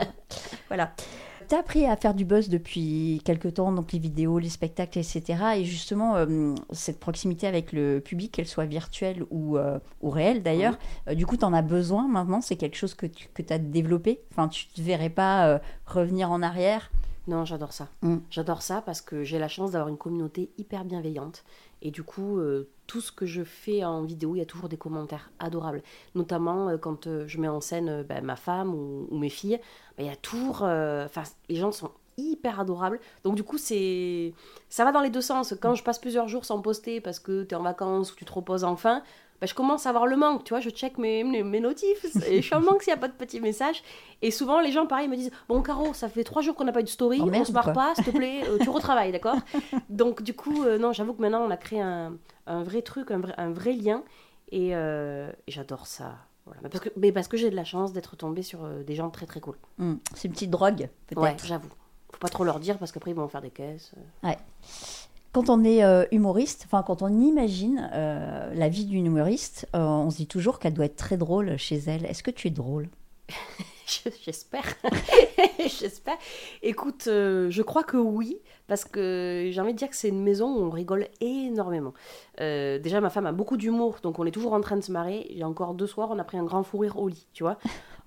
voilà. 0.69 0.93
T'as 1.49 1.61
appris 1.61 1.87
à 1.87 1.97
faire 1.97 2.13
du 2.13 2.27
buzz 2.27 2.51
depuis 2.51 3.23
quelques 3.25 3.55
temps, 3.55 3.73
donc 3.73 3.93
les 3.93 3.99
vidéos, 3.99 4.39
les 4.39 4.51
spectacles, 4.51 4.99
etc. 4.99 5.23
Et 5.57 5.65
justement, 5.65 6.17
euh, 6.17 6.55
cette 6.73 7.01
proximité 7.01 7.47
avec 7.47 7.73
le 7.73 8.01
public, 8.01 8.33
qu'elle 8.33 8.47
soit 8.47 8.67
virtuelle 8.67 9.25
ou, 9.31 9.57
euh, 9.57 9.79
ou 10.03 10.11
réelle 10.11 10.43
d'ailleurs, 10.43 10.79
euh, 11.09 11.15
du 11.15 11.25
coup, 11.25 11.39
t'en 11.39 11.55
as 11.55 11.63
besoin 11.63 12.07
maintenant? 12.07 12.43
C'est 12.43 12.57
quelque 12.57 12.77
chose 12.77 12.93
que 12.93 13.07
tu 13.07 13.29
que 13.33 13.43
as 13.51 13.59
développé? 13.59 14.21
Enfin, 14.31 14.49
tu 14.49 14.67
te 14.67 14.83
verrais 14.83 15.09
pas 15.09 15.59
revenir 15.87 16.31
en 16.31 16.43
arrière? 16.43 16.91
Non, 17.29 17.45
j'adore 17.45 17.75
ça. 17.75 17.89
Mm. 18.01 18.17
J'adore 18.31 18.63
ça 18.63 18.81
parce 18.81 19.03
que 19.03 19.23
j'ai 19.23 19.39
la 19.39 19.49
chance 19.49 19.73
d'avoir 19.73 19.91
une 19.91 19.99
communauté 19.99 20.51
hyper 20.57 20.87
bienveillante. 20.87 21.45
Et 21.83 21.91
du 21.91 22.03
coup, 22.03 22.39
euh, 22.39 22.71
tout 22.87 23.03
ce 23.03 23.13
que 23.13 23.27
je 23.27 23.45
fais 23.45 23.85
en 23.85 24.03
vidéo, 24.03 24.35
il 24.35 24.39
y 24.39 24.43
a 24.43 24.47
toujours 24.47 24.71
des 24.71 24.79
commentaires 24.79 25.31
adorables. 25.39 25.83
Notamment 26.15 26.71
euh, 26.71 26.79
quand 26.79 27.07
euh, 27.07 27.29
je 27.29 27.39
mets 27.39 27.47
en 27.47 27.61
scène 27.61 28.03
ben, 28.03 28.25
ma 28.25 28.35
femme 28.35 28.75
ou, 28.75 29.07
ou 29.11 29.19
mes 29.19 29.29
filles, 29.29 29.61
ben, 29.99 30.05
il 30.05 30.07
y 30.07 30.13
a 30.13 30.17
toujours. 30.17 30.63
Enfin, 30.63 31.23
les 31.51 31.57
gens 31.57 31.71
sont 31.71 31.91
hyper 32.19 32.61
adorables. 32.61 33.01
Donc 33.25 33.35
du 33.35 33.43
coup, 33.45 33.57
c'est 33.57 34.35
ça 34.69 34.85
va 34.85 34.93
dans 34.93 35.01
les 35.01 35.11
deux 35.11 35.23
sens. 35.23 35.55
Quand 35.61 35.75
je 35.75 35.83
passe 35.83 35.99
plusieurs 35.99 36.29
jours 36.29 36.45
sans 36.45 36.61
poster 36.61 37.01
parce 37.01 37.19
que 37.19 37.45
tu 37.45 37.55
es 37.55 37.57
en 37.57 37.63
vacances 37.63 38.13
ou 38.13 38.17
tu 38.17 38.25
te 38.27 38.33
reposes 38.33 38.65
enfin, 38.65 39.03
ben, 39.41 39.47
je 39.47 39.55
commence 39.55 39.87
à 39.87 39.91
avoir 39.91 40.07
le 40.07 40.17
manque. 40.17 40.43
Tu 40.45 40.53
vois, 40.53 40.61
je 40.61 40.69
check 40.69 40.99
mes, 40.99 41.23
mes, 41.23 41.45
mes 41.45 41.61
notifs 41.61 42.05
et 42.29 42.43
je 42.43 42.47
suis 42.47 42.55
en 42.55 42.61
manque 42.61 42.83
s'il 42.83 42.93
n'y 42.93 42.99
a 42.99 43.01
pas 43.01 43.09
de 43.09 43.13
petits 43.13 43.41
messages. 43.41 43.83
Et 44.21 44.31
souvent, 44.33 44.61
les 44.61 44.73
gens, 44.73 44.87
pareil, 44.87 45.07
me 45.09 45.17
disent 45.17 45.31
Bon, 45.49 45.63
Caro, 45.63 45.95
ça 45.95 46.09
fait 46.09 46.25
trois 46.25 46.43
jours 46.43 46.55
qu'on 46.57 46.65
n'a 46.65 46.73
pas 46.73 46.81
eu 46.81 46.85
de 46.85 46.89
story, 46.89 47.21
Oh, 47.23 47.31
on 47.33 47.45
se 47.45 47.53
barre 47.53 47.73
pas, 47.73 47.95
s'il 47.95 48.05
te 48.05 48.11
plaît, 48.11 48.43
euh, 48.49 48.59
tu 48.61 48.69
retravailles, 48.69 49.13
d'accord? 49.13 49.37
Donc, 49.89 50.23
du 50.23 50.35
coup, 50.35 50.65
euh, 50.65 50.77
non, 50.79 50.93
j'avoue 50.93 51.15
que 51.15 51.23
maintenant, 51.23 51.43
on 51.47 51.51
a 51.51 51.57
créé 51.57 51.81
un, 51.81 52.15
un 52.49 52.63
vrai 52.65 52.83
truc, 52.83 53.11
un 53.13 53.21
vrai, 53.21 53.35
un 53.39 53.53
vrai 53.53 53.73
lien. 53.75 54.03
Et, 54.51 54.71
euh, 54.75 55.31
et 55.47 55.53
j'adore 55.53 55.87
ça. 55.87 56.17
Voilà. 56.47 56.69
Parce 56.69 56.83
que, 56.83 56.89
mais 56.97 57.13
parce 57.13 57.29
que 57.29 57.37
j'ai 57.37 57.51
de 57.51 57.57
la 57.57 57.65
chance 57.65 57.93
d'être 57.93 58.17
tombée 58.17 58.43
sur 58.43 58.65
euh, 58.65 58.83
des 58.83 58.95
gens 58.95 59.11
très 59.11 59.27
très 59.27 59.39
cool. 59.41 59.57
Hmm, 59.77 59.97
C'est 60.15 60.27
une 60.29 60.33
petite 60.35 60.51
drogue, 60.51 60.89
peut-être. 61.07 61.21
Ouais, 61.21 61.37
j'avoue. 61.45 61.69
Faut 62.19 62.27
pas 62.27 62.29
trop 62.29 62.43
leur 62.45 62.59
dire 62.59 62.79
parce 62.79 62.91
qu'après 62.91 63.13
ils 63.13 63.15
vont 63.17 63.29
faire 63.29 63.43
des 63.43 63.51
caisses. 63.51 63.93
Quand 65.33 65.51
on 65.51 65.63
est 65.63 65.85
euh, 65.85 66.05
humoriste, 66.11 66.65
enfin 66.67 66.83
quand 66.83 67.03
on 67.03 67.09
imagine 67.21 67.89
euh, 67.93 68.53
la 68.55 68.69
vie 68.69 68.87
d'une 68.87 69.07
humoriste, 69.07 69.69
euh, 69.77 69.79
on 69.79 70.11
se 70.11 70.17
dit 70.17 70.27
toujours 70.27 70.59
qu'elle 70.59 70.73
doit 70.75 70.87
être 70.87 70.97
très 70.97 71.17
drôle 71.17 71.57
chez 71.59 71.77
elle. 71.87 72.07
Est-ce 72.07 72.23
que 72.23 72.31
tu 72.31 72.49
es 72.49 72.51
drôle? 72.51 72.89
Je- 73.87 74.11
J'espère. 74.25 74.65
J'espère. 75.59 76.17
Écoute, 76.63 77.05
je 77.07 77.63
crois 77.63 77.85
que 77.85 77.97
oui, 77.97 78.39
parce 78.67 78.85
que 78.85 79.49
j'ai 79.51 79.61
envie 79.63 79.73
de 79.73 79.79
dire 79.79 79.89
que 79.89 79.97
c'est 79.97 80.09
une 80.11 80.23
maison 80.23 80.55
où 80.55 80.63
on 80.65 80.71
rigole 80.71 81.07
énormément. 81.21 81.95
Euh, 82.41 82.79
déjà, 82.79 83.01
ma 83.01 83.09
femme 83.11 83.25
a 83.27 83.33
beaucoup 83.33 83.57
d'humour, 83.57 83.97
donc 84.03 84.19
on 84.19 84.27
est 84.27 84.31
toujours 84.31 84.53
en 84.53 84.61
train 84.61 84.77
de 84.77 84.83
se 84.83 84.93
marrer. 84.93 85.27
Il 85.31 85.39
y 85.39 85.43
a 85.43 85.49
encore 85.49 85.73
deux 85.75 85.87
soirs, 85.87 86.09
on 86.11 86.19
a 86.19 86.25
pris 86.25 86.37
un 86.37 86.45
grand 86.45 86.63
fou 86.65 86.79
rire 86.79 86.99
au 86.99 87.09
lit, 87.09 87.27
tu 87.33 87.45
vois. 87.45 87.57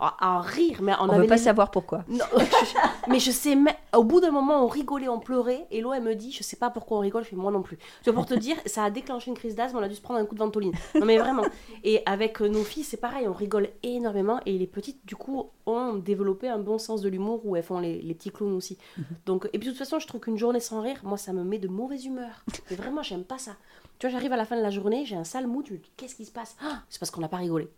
À, 0.03 0.37
à 0.37 0.41
rire, 0.41 0.79
mais 0.81 0.93
on, 0.99 1.03
On 1.09 1.13
ne 1.13 1.19
veut 1.21 1.27
pas 1.27 1.35
les- 1.35 1.41
savoir 1.41 1.69
pourquoi. 1.69 2.03
Non, 2.07 2.25
je- 2.39 3.09
mais 3.11 3.19
je 3.19 3.29
sais, 3.29 3.55
mais 3.55 3.77
au 3.95 4.03
bout 4.03 4.19
d'un 4.19 4.31
moment, 4.31 4.65
on 4.65 4.67
rigolait, 4.67 5.07
on 5.07 5.19
pleurait. 5.19 5.67
Et 5.69 5.79
Lo, 5.79 5.93
elle 5.93 6.01
me 6.01 6.15
dit, 6.15 6.31
je 6.31 6.41
sais 6.41 6.55
pas 6.55 6.71
pourquoi 6.71 6.97
on 6.97 7.01
rigole, 7.01 7.23
je 7.23 7.29
fais 7.29 7.35
moi 7.35 7.51
non 7.51 7.61
plus. 7.61 7.77
Tu 7.77 8.09
vois, 8.09 8.13
pour 8.13 8.25
te 8.25 8.33
dire, 8.33 8.57
ça 8.65 8.83
a 8.83 8.89
déclenché 8.89 9.29
une 9.29 9.37
crise 9.37 9.53
d'asthme, 9.53 9.77
on 9.77 9.83
a 9.83 9.87
dû 9.87 9.93
se 9.93 10.01
prendre 10.01 10.19
un 10.19 10.25
coup 10.25 10.33
de 10.33 10.39
ventoline. 10.39 10.71
Non, 10.95 11.05
mais 11.05 11.19
vraiment. 11.19 11.43
Et 11.83 12.01
avec 12.07 12.41
euh, 12.41 12.47
nos 12.47 12.63
filles, 12.63 12.83
c'est 12.83 12.97
pareil, 12.97 13.27
on 13.27 13.33
rigole 13.33 13.69
énormément. 13.83 14.39
Et 14.47 14.57
les 14.57 14.65
petites, 14.65 15.05
du 15.05 15.15
coup, 15.15 15.51
ont 15.67 15.93
développé 15.93 16.49
un 16.49 16.57
bon 16.57 16.79
sens 16.79 17.01
de 17.01 17.09
l'humour 17.09 17.41
où 17.45 17.55
elles 17.55 17.61
font 17.63 17.79
les, 17.79 18.01
les 18.01 18.13
petits 18.15 18.31
clowns 18.31 18.53
aussi. 18.55 18.79
Donc, 19.27 19.47
et 19.53 19.59
puis 19.59 19.67
de 19.67 19.71
toute 19.73 19.77
façon, 19.77 19.99
je 19.99 20.07
trouve 20.07 20.21
qu'une 20.21 20.37
journée 20.37 20.59
sans 20.59 20.81
rire, 20.81 20.97
moi, 21.03 21.17
ça 21.17 21.31
me 21.31 21.43
met 21.43 21.59
de 21.59 21.67
mauvaise 21.67 22.05
humeur. 22.05 22.43
Mais 22.71 22.75
vraiment, 22.75 23.03
j'aime 23.03 23.23
pas 23.23 23.37
ça. 23.37 23.51
Tu 23.99 24.07
vois, 24.07 24.11
j'arrive 24.13 24.33
à 24.33 24.37
la 24.37 24.45
fin 24.45 24.57
de 24.57 24.63
la 24.63 24.71
journée, 24.71 25.05
j'ai 25.05 25.15
un 25.15 25.23
sale 25.23 25.45
mood, 25.45 25.63
je 25.67 25.73
me 25.73 25.77
dis, 25.77 25.91
qu'est-ce 25.95 26.15
qui 26.15 26.25
se 26.25 26.31
passe? 26.31 26.55
Ah, 26.63 26.79
C'est 26.89 26.97
parce 26.99 27.11
qu'on 27.11 27.21
n'a 27.21 27.27
pas 27.27 27.37
rigolé. 27.37 27.69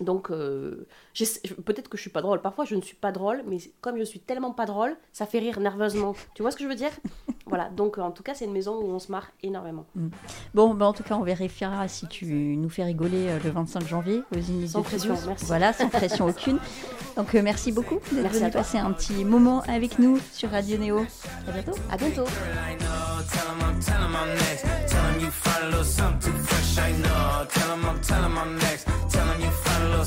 Donc, 0.00 0.30
euh, 0.30 0.86
peut-être 1.64 1.88
que 1.88 1.96
je 1.96 2.02
suis 2.02 2.10
pas 2.10 2.22
drôle. 2.22 2.40
Parfois, 2.40 2.64
je 2.64 2.74
ne 2.74 2.80
suis 2.82 2.96
pas 2.96 3.12
drôle, 3.12 3.42
mais 3.46 3.58
comme 3.80 3.98
je 3.98 4.04
suis 4.04 4.20
tellement 4.20 4.52
pas 4.52 4.66
drôle, 4.66 4.96
ça 5.12 5.26
fait 5.26 5.38
rire 5.38 5.60
nerveusement. 5.60 6.14
Tu 6.34 6.42
vois 6.42 6.50
ce 6.50 6.56
que 6.56 6.62
je 6.64 6.68
veux 6.68 6.74
dire? 6.76 6.90
Voilà. 7.46 7.68
Donc, 7.70 7.98
euh, 7.98 8.02
en 8.02 8.10
tout 8.10 8.22
cas, 8.22 8.34
c'est 8.34 8.44
une 8.44 8.52
maison 8.52 8.76
où 8.76 8.90
on 8.90 8.98
se 8.98 9.10
marre 9.10 9.30
énormément. 9.42 9.86
Bon, 10.54 10.74
ben, 10.74 10.86
en 10.86 10.92
tout 10.92 11.02
cas, 11.02 11.16
on 11.16 11.22
vérifiera 11.22 11.88
si 11.88 12.06
tu 12.06 12.26
nous 12.26 12.68
fais 12.68 12.84
rigoler 12.84 13.28
euh, 13.28 13.38
le 13.42 13.50
25 13.50 13.86
janvier 13.88 14.22
aux 14.34 14.38
Inuits 14.38 14.68
Sans 14.68 14.80
de 14.80 14.84
pression, 14.84 15.14
Toulouse. 15.14 15.26
merci. 15.26 15.44
Voilà, 15.46 15.72
sans 15.72 15.88
pression 15.88 16.26
aucune. 16.28 16.58
Donc, 17.16 17.34
euh, 17.34 17.42
merci 17.42 17.72
beaucoup 17.72 17.98
d'être 18.12 18.22
Merci 18.22 18.36
à 18.38 18.40
venu 18.40 18.50
passer 18.52 18.78
un 18.78 18.92
petit 18.92 19.24
moment 19.24 19.62
avec 19.62 19.98
nous 19.98 20.18
sur 20.32 20.50
Radio 20.50 20.78
Néo. 20.78 21.04
À 21.48 21.52
bientôt. 21.52 21.74
À 21.90 21.96
bientôt. 21.96 22.24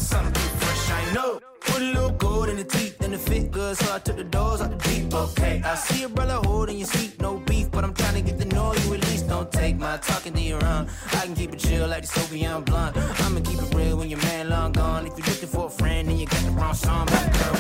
Something 0.02 0.50
fresh, 0.60 0.92
I 0.92 1.14
know. 1.14 1.40
Put 1.62 1.82
a 1.82 1.86
little 1.86 2.12
gold 2.12 2.50
in 2.50 2.58
the 2.58 2.64
teeth 2.64 3.00
and 3.02 3.14
it 3.14 3.20
fit 3.20 3.52
good, 3.52 3.78
so 3.78 3.94
I 3.94 4.00
took 4.00 4.18
the 4.18 4.24
doors 4.24 4.62
out 4.62 4.72
the 4.72 4.78
deep, 4.90 5.14
okay. 5.14 5.62
I 5.64 5.76
see 5.76 6.04
a 6.04 6.10
brother 6.10 6.40
holding 6.44 6.78
your 6.78 6.88
seat, 6.88 7.22
no 7.22 7.38
beef, 7.38 7.70
but 7.72 7.84
I'm 7.84 7.94
trying 7.94 8.16
to 8.16 8.22
get 8.22 8.40
to 8.40 8.46
know 8.46 8.74
you 8.74 8.94
at 8.96 9.02
least. 9.08 9.28
Don't 9.28 9.52
take 9.52 9.78
my 9.78 9.98
talking 9.98 10.34
to 10.34 10.42
your 10.42 10.64
own. 10.66 10.88
I 11.14 11.26
can 11.26 11.36
keep 11.36 11.54
it 11.54 11.60
chill 11.60 11.88
like 11.88 12.02
the 12.02 12.08
Soviet 12.08 12.66
blunt. 12.66 12.98
I'ma 12.98 13.40
keep 13.42 13.62
it 13.62 13.74
real 13.76 13.98
when 13.98 14.10
your 14.10 14.20
man 14.20 14.50
long 14.50 14.72
gone. 14.72 15.08
If 15.08 15.18
you're 15.18 15.28
looking 15.28 15.50
for 15.50 15.68
a 15.68 15.70
friend, 15.70 16.08
then 16.08 16.18
you 16.18 16.26
got 16.26 16.42
the 16.44 16.52
wrong 16.52 16.74
song, 16.74 17.06
baby 17.06 17.38
girl. 17.38 17.52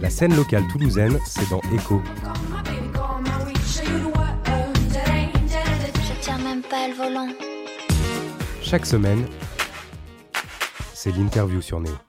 La 0.00 0.10
scène 0.10 0.36
locale 0.36 0.64
toulousaine, 0.72 1.18
c'est 1.26 1.48
dans 1.48 1.60
Echo. 1.74 2.02
Je 6.08 6.12
tiens 6.20 6.38
même 6.38 6.62
pas 6.62 6.88
le 6.88 6.94
volant. 6.94 7.28
Chaque 8.62 8.84
semaine, 8.84 9.26
c'est 11.06 11.12
l'interview 11.12 11.62
sur 11.62 11.78
Néo. 11.78 12.05